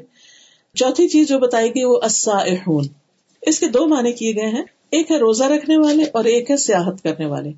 [0.76, 2.00] چوتھی چیز جو بتائی گئی وہ
[3.42, 6.56] اس کے دو معنی کیے گئے ہیں، ایک ہے روزہ رکھنے والے اور ایک ہے
[6.56, 7.50] سیاحت کرنے والے۔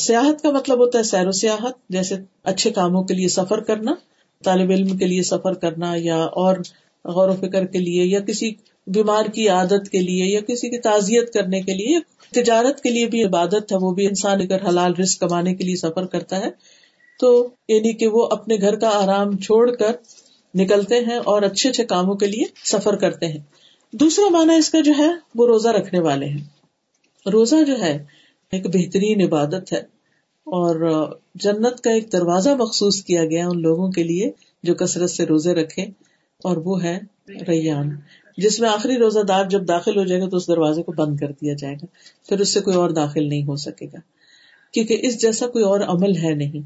[0.00, 3.94] سیاحت کا مطلب ہوتا ہے سیر و سیاحت، جیسے اچھے کاموں کے لیے سفر کرنا،
[4.44, 6.56] طالب علم کے لیے سفر کرنا، یا اور
[7.04, 8.50] غور و فکر کے لیے، یا کسی
[8.86, 11.98] بیمار کی عادت کے لیے، یا کسی کی تعزیت کرنے کے لیے،
[12.32, 15.76] تجارت کے لیے بھی عبادت ہے، وہ بھی انسان اگر حلال رسک کمانے کے لیے
[15.76, 16.50] سفر کرتا ہے،
[17.20, 19.92] تو یعنی کہ وہ اپنے گھر کا آرام چھوڑ کر
[20.54, 23.40] نکلتے ہیں اور اچھے اچھے کاموں کے لیے سفر کرتے ہیں۔
[23.92, 26.44] دوسرا مانا اس کا جو ہے، وہ روزہ رکھنے والے ہیں۔
[27.32, 28.15] روزہ جو ہے
[28.52, 29.96] ایک بہترین عبادت ہے۔
[30.46, 34.30] اور جنت کا ایک دروازہ مخصوص کیا گیا ان لوگوں کے لیے
[34.62, 35.82] جو کثرت سے روزے رکھے
[36.44, 36.98] اور وہ ہے
[37.48, 37.90] ریان۔
[38.36, 41.16] جس میں آخری روزہ دار جب داخل ہو جائے گا تو اس دروازے کو بند
[41.16, 41.86] کر دیا جائے گا،
[42.28, 43.98] پھر اس سے کوئی اور داخل نہیں ہو سکے گا۔
[44.72, 46.62] کیونکہ اس جیسا کوئی اور عمل ہے نہیں۔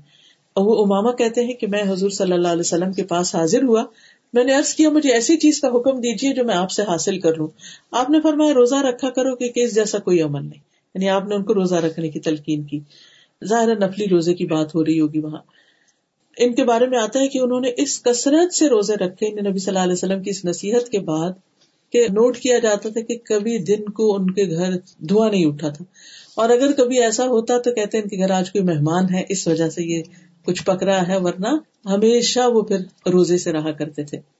[0.56, 3.84] وہ اماما کہتے ہیں کہ میں حضور صلی اللہ علیہ وسلم کے پاس حاضر ہوا۔
[4.32, 7.20] میں نے عرض کیا، مجھے ایسی چیز کا حکم دیجیے جو میں آپ سے حاصل
[7.20, 7.48] کر لوں۔
[7.90, 11.34] آپ نے فرمایا، روزہ رکھا کرو کہ اس جیسا کوئی عمل نہیں۔ یعنی آپ نے
[11.34, 12.80] ان کو روزہ رکھنے کی تلقین کی۔
[13.44, 15.40] ظاہر نفلی روزے کی بات ہو رہی ہوگی وہاں۔
[16.38, 19.58] ان کے بارے میں آتا ہے کہ انہوں نے اس کثرت سے روزے رکھے۔ نبی
[19.58, 21.32] صلی اللہ علیہ وسلم کی اس نصیحت کے بعد
[21.92, 25.68] کہ نوٹ کیا جاتا تھا کہ کبھی دن کو ان کے گھر دھواں نہیں اٹھا
[25.68, 25.84] تھا۔
[26.34, 29.48] اور اگر کبھی ایسا ہوتا تو کہتے ان کے گھر آج کوئی مہمان ہے، اس
[29.48, 30.02] وجہ سے یہ
[30.44, 31.48] کچھ پکڑا ہے، ورنہ
[31.88, 32.76] ہمیشہ وہ پھر
[33.12, 34.39] روزے سے رہا کرتے تھے۔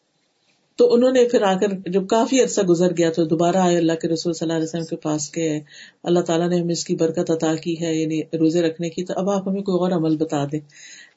[0.76, 3.92] تو انہوں نے پھر آ کر جب کافی عرصہ گزر گیا تو دوبارہ آئے اللہ
[3.92, 5.60] کے رسول صلی اللہ علیہ وسلم کے پاس کے
[6.02, 9.12] اللہ تعالیٰ نے ہمیں اس کی برکت عطا کی ہے یعنی روزے رکھنے کی۔ تو
[9.16, 10.60] اب آپ ہمیں کوئی اور عمل بتا دیں۔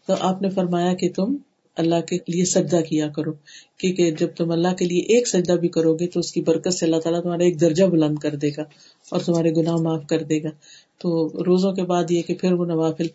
[0.08, 1.36] تو آپ نے فرمایا کہ تم
[1.78, 3.32] اللہ کے لیے سجدہ کیا کرو،
[3.78, 6.74] کیونکہ جب تم اللہ کے لیے ایک سجدہ بھی کرو گے تو اس کی برکت
[6.74, 8.62] سے اللہ تعالیٰ تمہارا ایک درجہ بلند کر دے گا
[9.10, 10.50] اور تمہارے گناہ معاف کر دے گا۔
[10.98, 13.08] تو روزوں کے بعد یہ کہ پھر وہ نوافل۔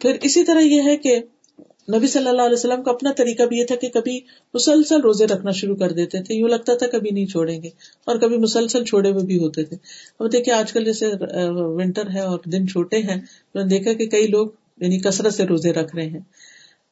[0.00, 1.20] پھر اسی طرح یہ ہے کہ
[1.88, 4.20] نبی صلی اللہ علیہ وسلم کا اپنا طریقہ بھی یہ تھا کہ کبھی
[4.54, 7.68] مسلسل روزے رکھنا شروع کر دیتے تھے۔ یوں لگتا تھا کبھی نہیں چھوڑیں گے
[8.04, 9.76] اور کبھی مسلسل چھوڑے ہوئے بھی ہوتے تھے۔
[10.20, 11.06] اب دیکھیے آج کل جیسے
[11.48, 13.20] ونٹر ہے اور دن چھوٹے ہیں
[13.52, 16.20] تو دیکھا کہ کئی لوگ یعنی کثرت سے روزے رکھ رہے ہیں۔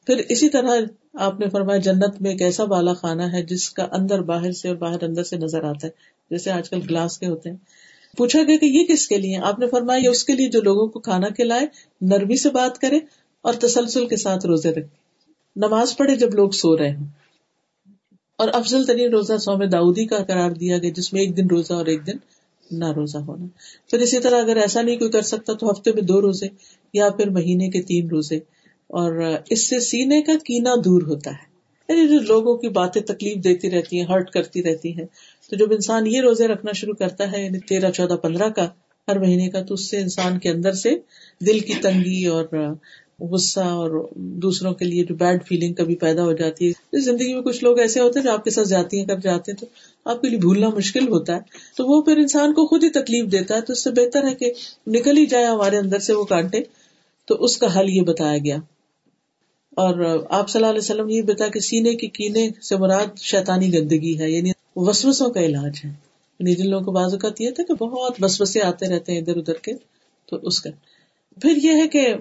[0.05, 0.69] پھر اسی طرح
[1.13, 4.67] آپ نے فرمایا جنت میں ایک ایسا بالا خانہ ہے جس کا اندر باہر سے
[4.67, 5.91] اور باہر اندر سے نظر آتا ہے۔
[6.29, 7.57] جیسے آج کل گلاس کے ہوتے ہیں۔
[8.17, 10.61] پوچھا گیا کہ یہ کس کے لیے؟ آپ نے فرمایا یہ اس کے لیے جو
[10.61, 11.65] لوگوں کو کھانا کھلائے،
[12.01, 12.99] نرمی سے بات کرے
[13.45, 14.95] اور تسلسل کے ساتھ روزے رکھے
[15.55, 17.07] نماز پڑھے جب لوگ سو رہے ہوں۔
[18.37, 21.73] اور افضل ترین روزہ سوم داؤدی کا قرار دیا گیا، جس میں ایک دن روزہ
[21.73, 22.15] اور ایک دن
[22.71, 23.45] نہ روزہ ہونا۔
[23.89, 26.47] پھر اسی طرح اگر ایسا نہیں کوئی کر سکتا تو ہفتے میں دو روزے
[26.93, 28.35] یا پھر مہینے کے تین روزے۔
[28.87, 31.55] اور اس سے سینے کا کینا دور ہوتا ہے۔
[31.89, 35.05] یعنی جو لوگوں کی باتیں تکلیف دیتی رہتی ہیں، ہرٹ کرتی رہتی ہیں،
[35.49, 38.69] تو جب انسان یہ روزے رکھنا شروع کرتا ہے یعنی تیرہ، چودہ، پندرہ کا
[39.07, 40.89] ہر مہینے کا، تو اس سے انسان کے اندر سے
[41.45, 42.45] دل کی تنگی اور
[43.19, 47.41] غصہ اور دوسروں کے لیے جو بیڈ فیلنگ کبھی پیدا ہو جاتی ہے۔ زندگی میں
[47.41, 49.65] کچھ لوگ ایسے ہوتے ہیں جو آپ کے ساتھ جاتی ہیں، کب جاتے ہیں، تو
[50.05, 51.39] آپ کے لیے بھولنا مشکل ہوتا ہے۔
[51.77, 54.35] تو وہ پھر انسان کو خود ہی تکلیف دیتا ہے۔ تو اس سے بہتر ہے
[54.35, 54.53] کہ
[54.87, 56.59] نکل ہی جائے ہمارے اندر سے وہ کانٹے۔
[57.25, 58.57] تو اس کا حل یہ بتایا گیا۔
[59.71, 63.73] اور آپ صلی اللہ علیہ وسلم یہ بتا کہ سینے کی کینے سے مراد شیطانی
[63.73, 65.89] گندگی ہے یعنی وسوسوں کا علاج ہے۔
[66.39, 69.37] یعنی جن لوگوں کو بعض اوقات یہ تھا کہ بہت وسوسے آتے رہتے ہیں ادھر
[69.37, 69.73] ادھر کے،
[70.25, 70.69] تو اس کا۔
[71.41, 72.13] پھر یہ ہے کہ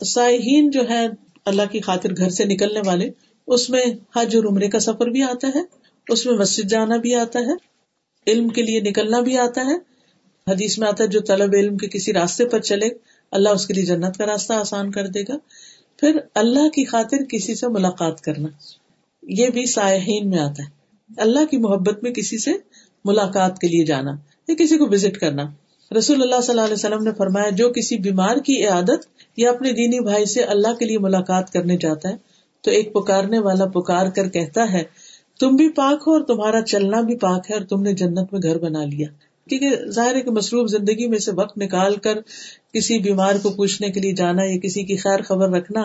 [0.00, 1.06] سائہین جو ہے
[1.44, 3.10] اللہ کی خاطر گھر سے نکلنے والے،
[3.46, 3.84] اس میں
[4.16, 5.60] حج اور عمرے کا سفر بھی آتا ہے،
[6.08, 7.54] اس میں مسجد جانا بھی آتا ہے،
[8.26, 9.74] علم کے لیے نکلنا بھی آتا ہے۔
[10.46, 12.88] حدیث میں آتا ہے، جو طلب علم کے کسی راستے پر چلے،
[13.30, 15.36] اللہ اس کے لیے جنت کا راستہ آسان کر دے گا۔
[15.96, 18.48] پھر اللہ کی خاطر کسی سے ملاقات کرنا،
[19.22, 20.70] یہ بھی سائحین میں آتا ہے۔
[21.16, 22.52] اللہ کی محبت میں کسی سے
[23.04, 24.10] ملاقات کے لیے جانا،
[24.48, 25.42] یا کسی کو وزٹ کرنا۔
[25.92, 29.72] رسول اللہ صلی اللہ علیہ وسلم نے فرمایا، جو کسی بیمار کی عادت یا اپنے
[29.72, 32.16] دینی بھائی سے اللہ کے لیے ملاقات کرنے جاتا ہے،
[32.64, 34.82] تو ایک پکارنے والا پکار کر کہتا ہے،
[35.40, 38.40] تم بھی پاک ہو اور تمہارا چلنا بھی پاک ہے اور تم نے جنت میں
[38.42, 39.08] گھر بنا لیا۔
[39.46, 42.18] کیونکہ ظاہر ہے کہ مصروف زندگی میں سے وقت نکال کر
[42.74, 45.82] کسی بیمار کو پوچھنے کے لیے جانا یا کسی کی خیر خبر رکھنا،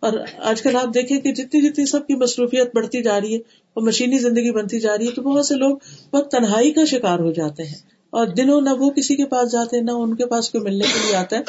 [0.00, 0.18] اور
[0.50, 3.38] آج کل آپ دیکھیں کہ جتنی جتنی سب کی مصروفیت بڑھتی جا رہی ہے
[3.76, 5.76] اور مشینی زندگی بنتی جا رہی ہے، تو بہت سے لوگ
[6.12, 9.76] بہت تنہائی کا شکار ہو جاتے ہیں۔ اور دنوں نہ وہ کسی کے پاس جاتے
[9.76, 11.42] ہیں نہ ان کے پاس کوئی ملنے کے لیے آتا ہے۔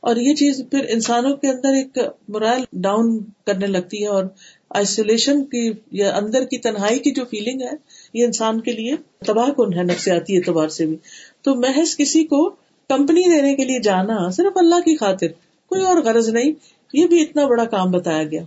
[0.00, 1.98] اور یہ چیز پھر انسانوں کے اندر ایک
[2.28, 4.24] مرائل ڈاؤن کرنے لگتی ہے اور
[4.70, 7.76] آئسولیشن کی یا اندر کی تنہائی کی جو فیلنگ ہے،
[8.14, 8.96] یہ انسان کے لیے
[9.26, 10.96] تباہ کن ہے، نفسیاتی اعتبار سے بھی۔
[11.42, 12.50] تو محض کسی کو
[12.88, 15.26] کمپنی دینے کے لیے جانا صرف اللہ کی خاطر،
[15.68, 16.52] کوئی اور غرض نہیں،
[16.92, 18.42] یہ بھی اتنا بڑا کام بتایا گیا۔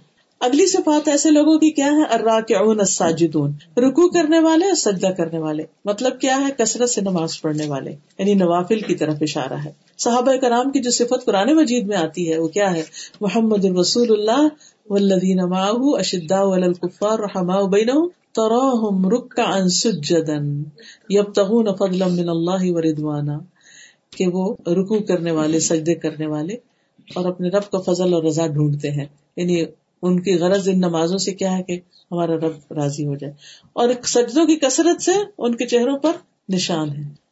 [0.45, 4.75] اگلی صفات ایسے لوگوں کی کیا ہے ارا کے اون الساجدون رکو کرنے والے اور
[4.75, 9.15] سجدہ کرنے والے۔ مطلب کیا ہے؟ کثرت سے نماز پڑھنے والے۔ یعنی نوافل کی طرف
[9.21, 12.83] اشارہ ہے۔ صحابہ کرام کی جو صفت قرآن مجید میں آتی ہے، وہ کیا ہے؟
[13.21, 14.47] محمد الرسول اللہ
[14.89, 20.33] والذین معه اشداء علی الكفار رحماء بینہم تراہم رکعا سجدا
[21.09, 23.39] یبتغون فضلا من اللہ ورضوانا
[24.17, 26.53] کہ وہ رکو کرنے والے، سجدے کرنے والے
[27.15, 29.05] اور اپنے رب کا فضل اور رضا ڈھونڈتے ہیں۔
[29.37, 29.63] یعنی
[30.05, 31.79] ان کی غرض ان نمازوں سے کیا ہے کہ
[32.11, 33.33] ہمارا رب راضی ہو جائے۔
[33.73, 36.11] اور سجدوں کی کثرت سے ان کے چہروں پر
[36.49, 37.25] نشان ہے۔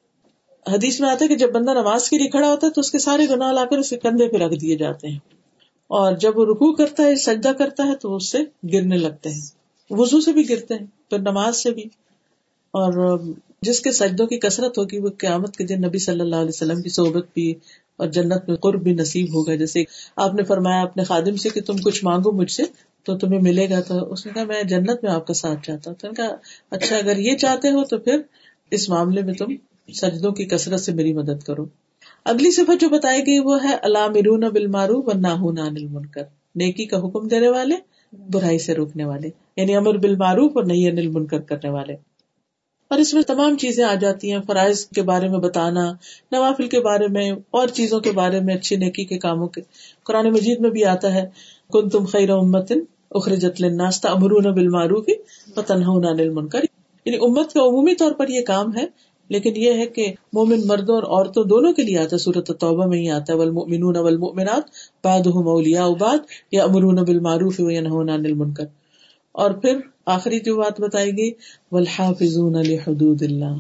[0.68, 2.92] حدیث میں آتا ہے کہ جب بندہ نماز کے لیے کھڑا ہوتا ہے تو اس
[2.92, 5.20] کے سارے گناہ لا کر اسے کندھے پہ رکھ دیے جاتے ہیں۔
[5.88, 8.38] اور جب وہ رکو کرتا ہے، سجدہ کرتا ہے تو اس سے
[8.74, 9.42] گرنے لگتے ہیں۔
[9.90, 11.84] وزو سے بھی گرتے ہیں، پھر نماز سے بھی۔
[12.72, 13.20] اور
[13.62, 16.82] جس کے سجدوں کی کثرت ہوگی، وہ قیامت کے دن نبی صلی اللہ علیہ وسلم
[16.82, 17.54] کی صحبت بھی
[17.98, 19.84] اور جنت میں قرب بھی نصیب ہوگا۔ جیسے
[20.16, 22.64] آپ نے فرمایا اپنے خادم سے کہ تم کچھ مانگو مجھ سے
[23.04, 25.92] تو تمہیں ملے گا۔ تو اس نے کہا، میں جنت میں آپ کا ساتھ چاہتا
[25.92, 26.36] ہوں۔ تو نے کہا
[26.72, 28.22] اچھا اگر یہ چاہتے ہو تو پھر
[28.72, 29.56] اس معاملے میں تم
[29.94, 31.66] سجدوں کی کثرت سے میری مدد کرو۔
[32.26, 35.36] اگلی صفت جو بتائی گئی وہ ہے اللہ مرون بل مارو و نہ
[35.92, 36.22] منکر
[36.56, 37.76] نیکی کا حکم دینے والے،
[38.30, 41.96] برائی سے روکنے والے یعنی امر بل معروف اور نہیں انل منکر کرنے والے۔
[42.94, 45.84] اور اس میں تمام چیزیں آ جاتی ہیں، فرائض کے بارے میں بتانا،
[46.32, 49.62] نوافل کے بارے میں، اور چیزوں کے بارے میں اچھی نیکی کے کاموں کے۔
[50.04, 51.24] قرآن مجید میں بھی آتا ہے
[51.74, 52.80] کن تم خیر امتن
[53.12, 55.10] اخرجت ناستہ امرون بالمعروف
[55.58, 56.64] وتنہون عن المنکر.
[57.06, 58.86] یعنی امت کا عمومی طور پر یہ کام ہے،
[59.30, 62.86] لیکن یہ ہے کہ مومن مردوں اور عورتوں دونوں کے لیے آتا ہے صورت توبہ
[62.86, 64.64] میں ہی آتا ہے، والمؤمنون والمؤمنات
[65.04, 66.20] بعضهم اولیاء بعض
[66.52, 68.66] یا امرون بالمعروف وینہون عن المنکر.
[69.32, 71.32] اور پھر آخری جو بات بتائی گئی،
[71.72, 73.56] والحافظون لحدود اللہ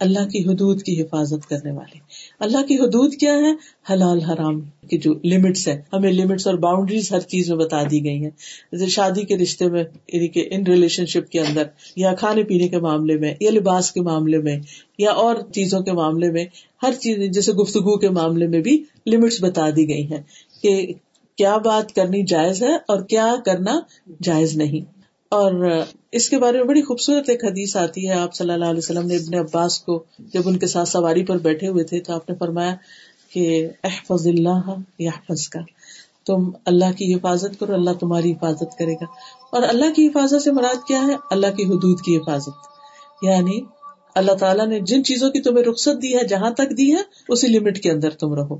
[0.00, 1.98] اللہ کی حدود کی حفاظت کرنے والے۔
[2.40, 3.52] اللہ کی حدود کیا ہے
[3.92, 8.04] حلال، حرام کی جو لمٹس ہے ہمیں لمٹس اور باؤنڈریز ہر چیز میں بتا دی
[8.04, 8.30] گئی ہیں۔
[8.72, 11.62] جیسے شادی کے رشتے میں یعنی کہ ان ریلیشن شپ کے اندر،
[11.96, 14.58] یا کھانے پینے کے معاملے میں، یا لباس کے معاملے میں،
[14.98, 16.44] یا اور چیزوں کے معاملے میں،
[16.82, 20.22] ہر چیز، جیسے گفتگو کے معاملے میں بھی لمٹس بتا دی گئی ہیں
[20.62, 20.92] کہ
[21.36, 23.80] کیا بات کرنی جائز ہے اور کیا کرنا
[24.22, 25.01] جائز نہیں۔
[25.32, 28.78] اور اس کے بارے میں بڑی خوبصورت ایک حدیث آتی ہے۔ آپ صلی اللہ علیہ
[28.78, 32.14] وسلم نے ابن عباس کو جب ان کے ساتھ سواری پر بیٹھے ہوئے تھے تو
[32.14, 32.74] آپ نے فرمایا
[33.32, 35.60] کہ احفظ اللہ یحفظ کا
[36.26, 39.04] تم اللہ کی حفاظت کرو، اللہ تمہاری حفاظت کرے گا۔
[39.52, 42.50] اور اللہ کی حفاظت سے مراد کیا ہے؟ اللہ کی حدود کی حفاظت۔
[43.22, 43.60] یعنی
[44.14, 47.46] اللہ تعالیٰ نے جن چیزوں کی تمہیں رخصت دی ہے، جہاں تک دی ہے، اسی
[47.46, 48.58] لمٹ کے اندر تم رہو۔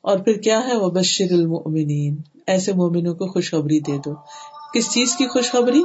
[0.00, 2.16] اور پھر کیا ہے؟ وہ بشر المؤمنین
[2.46, 4.14] ایسے مومنوں کو خوشخبری دے دو۔
[4.74, 5.82] کس چیز کی خوشخبری؟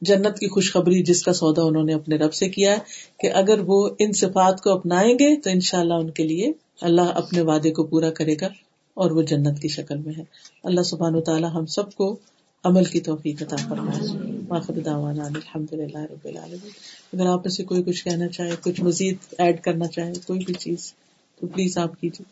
[0.00, 2.78] جنت کی خوشخبری جس کا سودا انہوں نے اپنے رب سے کیا ہے،
[3.18, 6.52] کہ اگر وہ ان صفات کو اپنائیں گے تو ان شاء اللہ ان کے لیے
[6.80, 8.48] اللہ اپنے وعدے کو پورا کرے گا
[8.96, 10.24] اور وہ جنت کی شکل میں ہے۔
[10.64, 12.16] اللہ سبحان و تعالیٰ ہم سب کو
[12.64, 16.70] عمل کی توفیق عطا فرمائے۔ دعوانا الحمد للہ رب العالمین۔
[17.12, 20.54] اگر آپ میں سے کوئی کچھ کہنا چاہے، کچھ مزید ایڈ کرنا چاہے، کوئی بھی
[20.54, 20.92] چیز،
[21.38, 22.26] تو پلیز آپ کیجیے۔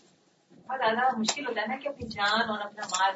[0.68, 3.12] بہت زیادہ مشکل ہوتا ہے نا کہ اپنی جان اور اپنا مال،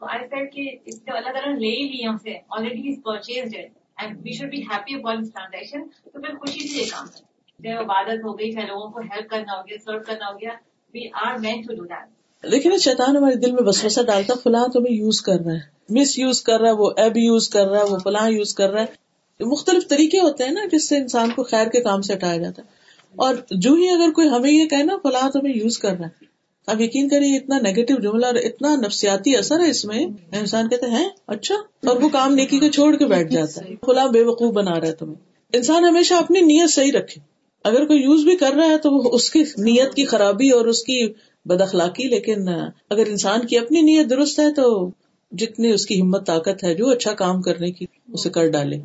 [0.00, 0.62] تو آئی سیڈ کہ
[1.10, 3.54] اللہ تعالیٰ نے لے ہی لی ہم سے آلریڈی از پرچیز
[3.98, 7.24] ہے we should be happy about this transaction تو پھر خوشی سے یہ کام ہے
[7.60, 10.50] چاہے عبادت ہو گئی، چاہے لوگوں کو ہیلپ کرنا ہو گیا سرو کرنا ہو گیا
[10.94, 14.94] we are meant to do that لیکن شیطان ہمارے دل میں وسوسہ ڈالتا فلاں تمہیں
[14.94, 17.84] یوز کر رہا ہے مس یوز کر رہا ہے، وہ ایب یوز کر رہا ہے،
[17.84, 21.42] وہ فلاں یوز کر رہا ہے۔ مختلف طریقے ہوتے ہیں نا، جس سے انسان کو
[21.42, 22.68] خیر کے کام سے ہٹایا جاتا ہے۔
[23.16, 26.35] اور جو ہی اگر کوئی ہمیں یہ کہنا فلاں تمہیں یوز کر رہا ہے
[26.66, 30.86] اب یقین کریے اتنا نیگیٹو جملہ اور اتنا نفسیاتی اثر ہے اس میں، انسان کہتے
[30.86, 31.54] ہیں؟ اچھا۔
[31.88, 34.86] اور وہ کام نیکی کو چھوڑ کے بیٹھ جاتا ہے۔ کھلا بے وقوف بنا رہا
[34.86, 35.14] ہے تمہیں۔
[35.52, 37.20] انسان ہمیشہ اپنی نیت صحیح رکھے۔
[37.64, 40.82] اگر کوئی یوز بھی کر رہا ہے تو اس کی نیت کی خرابی اور اس
[40.82, 41.12] کی
[41.44, 42.48] بد اخلاقی، لیکن
[42.90, 44.90] اگر انسان کی اپنی نیت درست ہے تو
[45.32, 48.76] جتنی اس کی ہمت، طاقت ہے، جو اچھا کام کرنے کی، اسے کر ڈالے۔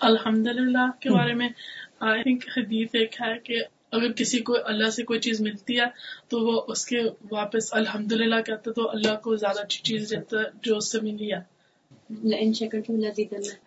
[0.00, 1.48] الحمد للہ کے بارے میں
[2.56, 3.54] حدیث ایک ہے کہ
[3.92, 5.84] اگر کسی کو اللہ سے کوئی چیز ملتی ہے
[6.28, 6.96] تو وہ اس کے
[7.30, 10.98] واپس الحمد للہ کہتا تو اللہ کو زیادہ اچھی چیز دیتا ہے جو اس سے
[11.00, 11.58] ملی ہے۔
[12.24, 12.52] لئن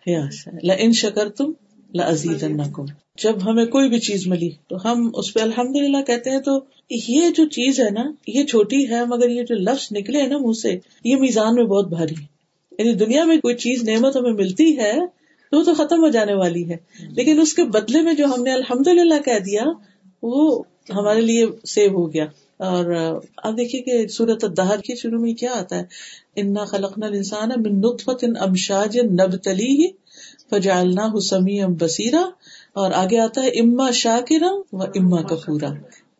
[0.06, 1.52] یس لئن شکرتم
[1.94, 2.84] لازیدنکم۔
[3.22, 6.60] جب ہمیں کوئی بھی چیز ملی تو ہم اس پہ الحمد للہ کہتے ہیں تو
[6.90, 10.38] یہ جو چیز ہے نا یہ چھوٹی ہے مگر یہ جو لفظ نکلے ہیں نا
[10.38, 12.26] منہ سے یہ میزان میں بہت بھاری ہے۔
[12.78, 14.92] یعنی دنیا میں کوئی چیز نعمت ہمیں ملتی ہے
[15.50, 18.42] تو وہ تو ختم ہو جانے والی ہے۔ لیکن اس کے بدلے میں جو ہم
[18.42, 19.64] نے الحمد للہ کہہ دیا
[20.22, 20.62] وہ
[20.94, 22.24] ہمارے لیے سیو ہو گیا۔
[22.56, 22.84] اور
[23.36, 25.82] آپ دیکھیے کہ سورت دہر کے شروع میں کیا آتا ہے؟
[26.36, 29.88] انا خلقنا الانسان من نطفت امشاج نبتلیہ
[30.50, 32.20] فجعلناہ سمیعا بصیرا
[32.72, 35.68] اور آگے آتا ہے اما شاکرا و اما کفورا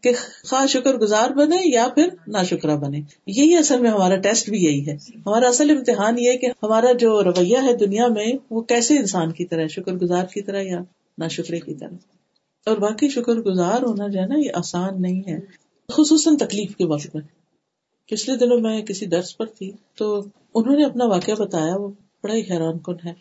[0.01, 0.13] کہ
[0.49, 4.59] خواہ شکر گزار بنے یا پھر نا شکرا بنے۔ یہی اصل میں ہمارا ٹیسٹ بھی
[4.59, 8.61] یہی ہے۔ ہمارا اصل امتحان یہ ہے کہ ہمارا جو رویہ ہے دنیا میں وہ
[8.61, 10.81] کیسے انسان کی طرح شکر گزار کی طرح یا
[11.19, 12.22] نا شکرے کی طرح؟
[12.67, 15.39] اور باقی شکر گزار ہونا جو ہے نا، یہ آسان نہیں ہے۔
[15.89, 17.23] خصوصاً تکلیف کے وقت میں
[18.07, 21.89] پچھلے دنوں میں کسی درس پر تھی، تو انہوں نے اپنا واقعہ بتایا، وہ
[22.23, 23.13] بڑا ہی حیران کن ہے۔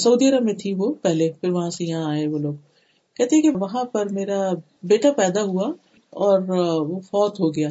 [0.00, 2.54] سعودی عرب میں تھی وہ پہلے، پھر وہاں سے یہاں آئے وہ لوگ۔
[3.16, 4.50] کہتے کہ وہاں پر میرا
[4.82, 5.72] بیٹا پیدا ہوا
[6.10, 6.40] اور
[6.88, 7.68] وہ فوت ہو گیا۔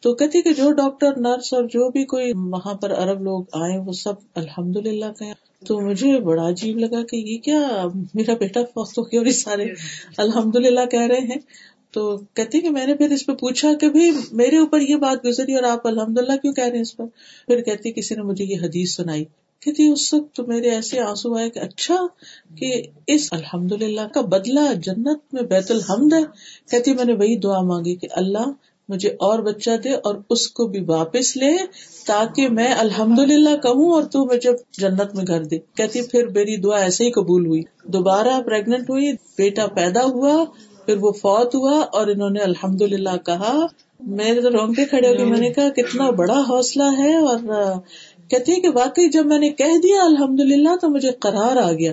[0.00, 3.78] تو کہتے کہ جو ڈاکٹر، نرس اور جو بھی کوئی وہاں پر عرب لوگ آئے،
[3.78, 5.32] وہ سب الحمد للہ کہ
[5.66, 7.60] تو مجھے بڑا عجیب لگا کہ یہ کیا
[8.14, 9.64] میرا بیٹا فوت ہو گیا اور سارے
[10.16, 11.36] الحمد للہ کہہ رہے ہیں۔
[11.92, 15.26] تو کہتے کہ میں نے پھر اس پہ پوچھا کہ بھائی میرے اوپر یہ بات
[15.26, 17.04] گزری اور آپ الحمد للہ کیوں کہہ رہے ہیں اس پر؟
[17.46, 19.24] پھر کہتی کسی نے مجھے یہ حدیث سنائی۔
[19.60, 22.06] کہتی اس وقت تو میرے ایسے آنسو آئے کہ اچھا
[22.58, 26.22] کہ اس الحمد للہ کا بدلہ جنت میں بیت الحمد ہے۔
[26.70, 28.52] کہتی میں نے وہی دعا مانگی کہ اللہ
[28.90, 31.56] مجھے اور بچہ دے اور اس کو بھی واپس لے
[32.06, 36.56] تاکہ میں الحمد للہ کہوں اور تو مجھے جنت میں گھر دے۔ کہتی پھر میری
[36.56, 40.44] دعا ایسے ہی قبول ہوئی۔ دوبارہ پریگنٹ ہوئی، بیٹا پیدا ہوا،
[40.86, 43.66] پھر وہ فوت ہوا اور انہوں نے الحمد للہ کہا
[44.00, 47.38] میرے تو رونگے کھڑے ہو گئے میں نے کہا، کتنا بڑا حوصلہ ہے اور
[48.28, 51.92] کہتی کہ واقعی جب میں نے کہہ دیا الحمد للہ تو مجھے قرار آ گیا۔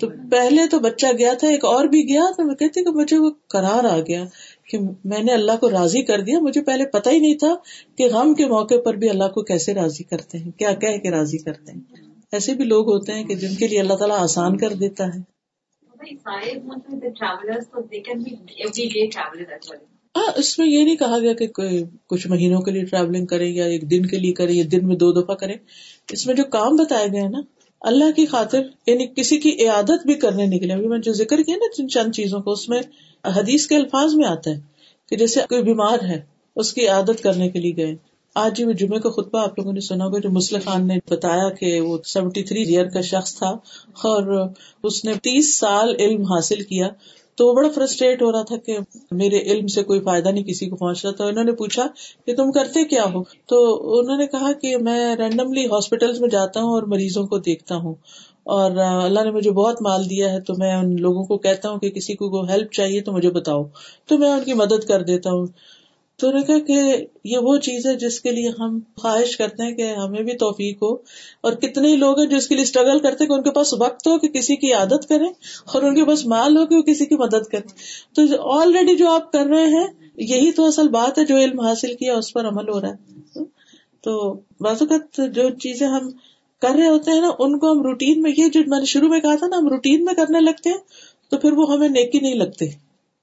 [0.00, 3.18] تو پہلے تو بچہ گیا تھا، ایک اور بھی گیا، تو میں کہتی کہ مجھے
[3.18, 4.24] وہ قرار آ گیا۔
[4.68, 7.54] کہ میں نے اللہ کو راضی کر دیا مجھے پہلے پتا ہی نہیں تھا
[7.98, 11.10] کہ غم کے موقع پر بھی اللہ کو کیسے راضی کرتے ہیں کیا کہہ کے
[11.10, 11.80] راضی کرتے ہیں۔
[12.32, 15.34] ایسے بھی لوگ ہوتے ہیں کہ جن کے لیے اللہ تعالیٰ آسان کر دیتا ہے۔
[20.16, 23.46] ہاں اس میں یہ نہیں کہا گیا کہ کوئی کچھ مہینوں کے لیے ٹریولنگ کرے
[23.46, 25.54] یا ایک دن کے لیے کرے یا دن میں دو دفعہ کرے۔
[26.12, 27.38] اس میں جو کام بتائے گئے نا
[27.80, 31.56] اللہ کی خاطر یعنی کسی کی عیادت بھی کرنے نکلے۔ ابھی میں جو ذکر کیا
[31.56, 32.80] نا جن چند چیزوں کو اس میں
[33.24, 34.60] حدیث کے الفاظ میں آتا ہے
[35.10, 36.20] کہ جیسے کوئی بیمار ہے،
[36.56, 37.94] اس کی عادت کرنے کے لیے گئے۔
[38.34, 40.94] آج جی وہ جمعے کا خطبہ آپ لوگوں نے سنا ہوگا، جو مسلم خان نے
[41.10, 43.48] بتایا کہ وہ سیونٹی تھری ایئر کا شخص تھا
[44.04, 44.48] اور
[44.82, 46.88] اس نے تیس سال علم حاصل کیا۔
[47.34, 48.78] تو وہ بڑا فرسٹریٹ ہو رہا تھا کہ
[49.10, 51.86] میرے علم سے کوئی فائدہ نہیں، کسی کو پہنچ رہا تھا انہوں نے پوچھا
[52.26, 53.56] کہ تم کرتے کیا ہو؟ تو
[54.00, 57.94] انہوں نے کہا کہ میں رینڈملی ہاسپٹل میں جاتا ہوں اور مریضوں کو دیکھتا ہوں۔
[58.44, 61.78] اور اللہ نے مجھے بہت مال دیا ہے تو میں ان لوگوں کو کہتا ہوں
[61.78, 63.64] کہ کسی کو ہیلپ چاہیے تو مجھے بتاؤ۔
[64.06, 65.46] تو میں ان کی مدد کر دیتا ہوں۔
[66.16, 69.74] تو نے کہا کہ یہ وہ چیز ہے جس کے لیے ہم خواہش کرتے ہیں
[69.74, 70.94] کہ ہمیں بھی توفیق ہو۔
[71.40, 73.74] اور کتنے ہی لوگ ہیں جو اس کے لیے اسٹرگل کرتے کہ ان کے پاس
[73.74, 75.28] وقت ہو کہ کسی کی عادت کریں
[75.72, 77.68] اور ان کے پاس مال ہو کہ وہ کسی کی مدد کریں۔
[78.14, 79.86] تو آلریڈی جو آپ کر رہے ہیں،
[80.16, 83.14] یہی تو اصل بات ہے جو علم حاصل کیا، اس پر عمل ہو رہا ہے۔
[84.02, 86.10] تو بعض اوقات جو چیزیں ہم
[86.64, 89.08] کر رہے ہوتے ہیں نا، ان کو ہم روٹین میں، یہ جو میں نے شروع
[89.08, 90.78] میں کہا تھا نا، ہم روٹین میں کرنے لگتے ہیں،
[91.30, 92.68] تو پھر وہ ہمیں نیکی نہیں لگتے۔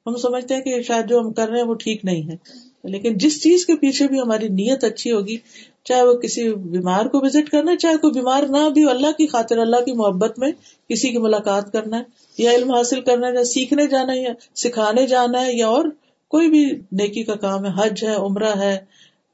[0.05, 2.35] ہم سمجھتے ہیں کہ شاید جو ہم کر رہے ہیں وہ ٹھیک نہیں ہے۔
[2.83, 5.37] لیکن جس چیز کے پیچھے بھی ہماری نیت اچھی ہوگی،
[5.83, 9.27] چاہے وہ کسی بیمار کو وزٹ کرنا ہے، چاہے کوئی بیمار نہ بھی اللہ کی
[9.27, 10.51] خاطر، اللہ کی محبت میں
[10.89, 12.03] کسی کی ملاقات کرنا ہے،
[12.37, 15.85] یا علم حاصل کرنا ہے، یا سیکھنے جانا ہے، یا سکھانے جانا ہے، یا اور
[16.31, 18.77] کوئی بھی نیکی کا کام ہے، حج ہے، عمرہ ہے،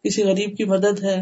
[0.04, 1.18] کسی غریب کی مدد ہے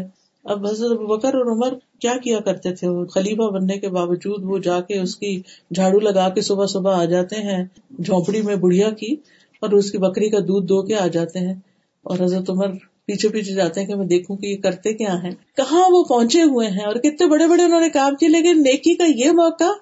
[0.46, 4.80] اب حضرت بکر اور عمر کیا کیا کرتے تھے؟ خلیفہ بننے کے باوجود وہ جا
[4.80, 7.64] کے اس کی جھاڑو لگا کے صبح صبح آ جاتے ہیں،
[8.02, 9.16] جھونپڑی میں بڑھیا کی،
[9.60, 11.54] اور اس کی بکری کا دودھ دھو کے آ جاتے ہیں۔
[12.02, 12.68] اور حضرت عمر
[13.06, 16.42] پیچھے پیچھے جاتے ہیں کہ میں دیکھوں کہ یہ کرتے کیا ہیں۔ کہاں وہ پہنچے
[16.42, 19.72] ہوئے ہیں؟ اور کتنے بڑے بڑے انہوں نے کام کیے، لیکن نیکی کا یہ موقع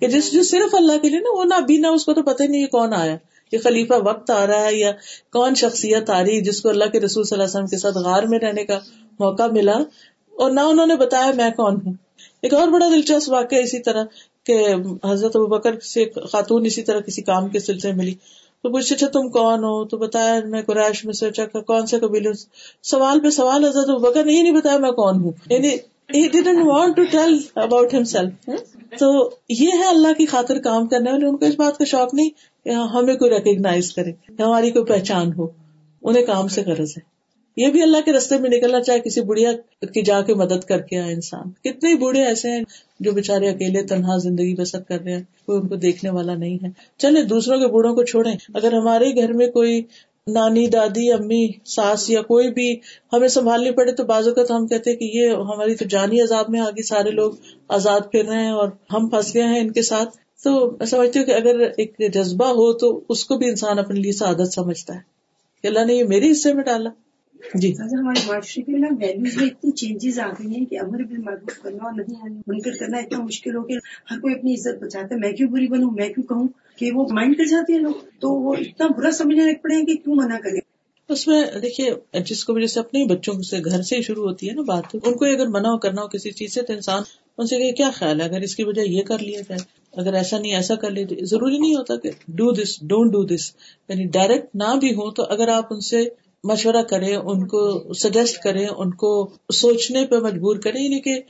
[0.00, 2.22] کہ جس جو صرف اللہ کے لیے نا، وہ نہ بھی نہ اس کو تو
[2.22, 3.16] پتہ نہیں یہ کون آیا۔
[3.52, 4.92] یہ خلیفہ وقت آ رہا ہے یا
[5.32, 7.78] کون شخصیت آ رہی ہے جس کو اللہ کے رسول صلی اللہ علیہ وسلم کے
[7.78, 8.78] ساتھ غار میں رہنے کا
[9.20, 9.76] موقع ملا
[10.30, 11.92] اور نہ انہوں نے بتایا میں کون ہوں۔
[12.42, 14.04] ایک اور بڑا دلچسپ واقعہ اسی طرح
[14.46, 14.66] کہ
[15.04, 18.14] حضرت بکر سے خاتون اسی طرح کسی کام کے سلسلے ملی۔
[18.62, 21.86] تو پوچھے اچھا تم کون ہو؟ تو بتایا، میں قریش میں سوچا اچھا، کہ کون
[21.86, 22.28] سے قبیلے؟
[22.82, 25.68] سوال پہ سوال، حضرت بکر نہیں نہیں بتایا میں کون ہوں۔ یعنی
[26.16, 27.32] he didn't want to tell
[27.62, 28.54] about himself
[28.98, 32.14] تو یہ ہے اللہ کی خاطر کام کرنے والے، ان کو اس بات کا شوق
[32.14, 32.30] نہیں
[32.64, 35.46] کہ ہاں ہمیں کوئی ریکگنائز کرے ہماری کوئی پہچان ہو۔
[36.02, 37.20] انہیں کام سے غرض ہے۔
[37.56, 39.52] یہ بھی اللہ کے رستے میں نکلنا چاہے کسی بڑھیا
[39.94, 42.60] کی جا کے مدد کر کے آئے انسان۔ کتنے بوڑھے ایسے ہیں
[43.00, 46.58] جو بےچارے اکیلے تنہا زندگی بسر کر رہے ہیں۔ کوئی ان کو دیکھنے والا نہیں
[46.64, 49.82] ہے۔ چلے دوسروں کے بوڑھوں کو چھوڑیں۔ اگر ہمارے گھر میں کوئی
[50.26, 52.76] نانی، دادی، امی، ساس یا کوئی بھی
[53.12, 56.44] ہمیں سنبھالنی پڑے تو بازو کا تو ہم کہتے کہ یہ ہماری تو جانی عذاب
[56.48, 57.32] میں آگے سارے لوگ
[57.68, 61.18] آزاد پھر رہے ہیں اور ہم پھنس گئے ہیں ان کے ساتھ۔ تو میں سمجھتی
[61.18, 64.94] ہوں کہ اگر ایک جذبہ ہو تو اس کو بھی انسان اپنے لیے سعادت سمجھتا
[64.94, 65.00] ہے
[65.62, 66.90] کہ اللہ نے یہ میری حصے میں ڈالا۔
[67.54, 71.16] جی۔ ہمارے معاشرے کے نا ویلوز میں اتنی چینجز آ گئی ہیں کہ امر بھی
[71.16, 73.78] معروف کرنا اور نہیں منکر کرنا اتنا مشکل ہو گیا
[74.10, 77.06] ہر کوئی اپنی عزت بچاتا ہے۔ میں کیوں بری بنوں؟ میں کیوں کہوں کہ وہ
[77.10, 80.16] مائنڈ کر جاتے ہیں لوگ؟ تو وہ اتنا برا سمجھنے لگ پڑے ہیں کہ کیوں
[80.16, 80.58] منع کرے
[81.08, 84.54] اس میں دیکھیے جس کو جیسے اپنے بچوں سے گھر سے ہی شروع ہوتی ہے
[84.54, 87.02] نا بات۔ ان کو اگر منع کرنا ہو کسی چیز سے تو انسان
[87.38, 90.14] ان سے کہ کیا خیال ہے؟ اگر اس کی وجہ یہ کر لیا جائے اگر
[90.14, 93.52] ایسا نہیں، ایسا کر لیجیے ضروری نہیں ہوتا کہ do this don't do this
[93.88, 96.04] یعنی ڈائریکٹ نہ بھی ہو تو اگر آپ ان سے
[96.44, 101.20] مشورہ کریں، ان کو سجیسٹ کریں، ان کو سوچنے پہ مجبور کریں یعنی کہ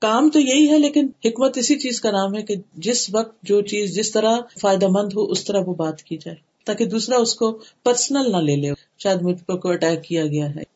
[0.00, 3.60] کام تو یہی ہے، لیکن حکمت اسی چیز کا نام ہے کہ جس وقت جو
[3.60, 7.34] چیز، جس طرح فائدہ مند ہو، اس طرح وہ بات کی جائے، تاکہ دوسرا اس
[7.34, 10.73] کو پرسنل نہ لے لے۔ شاید مجھ پر کوئی اٹیک کیا گیا ہے۔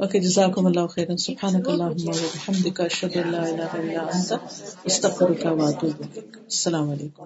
[0.00, 4.32] اوکے جزاکم اللہ خیر سبحانک اللہم و بحمدک، اشہد ان لا الہ الا انت،
[4.84, 6.02] استغفرک و اتوب
[6.36, 7.24] السلام علیکم.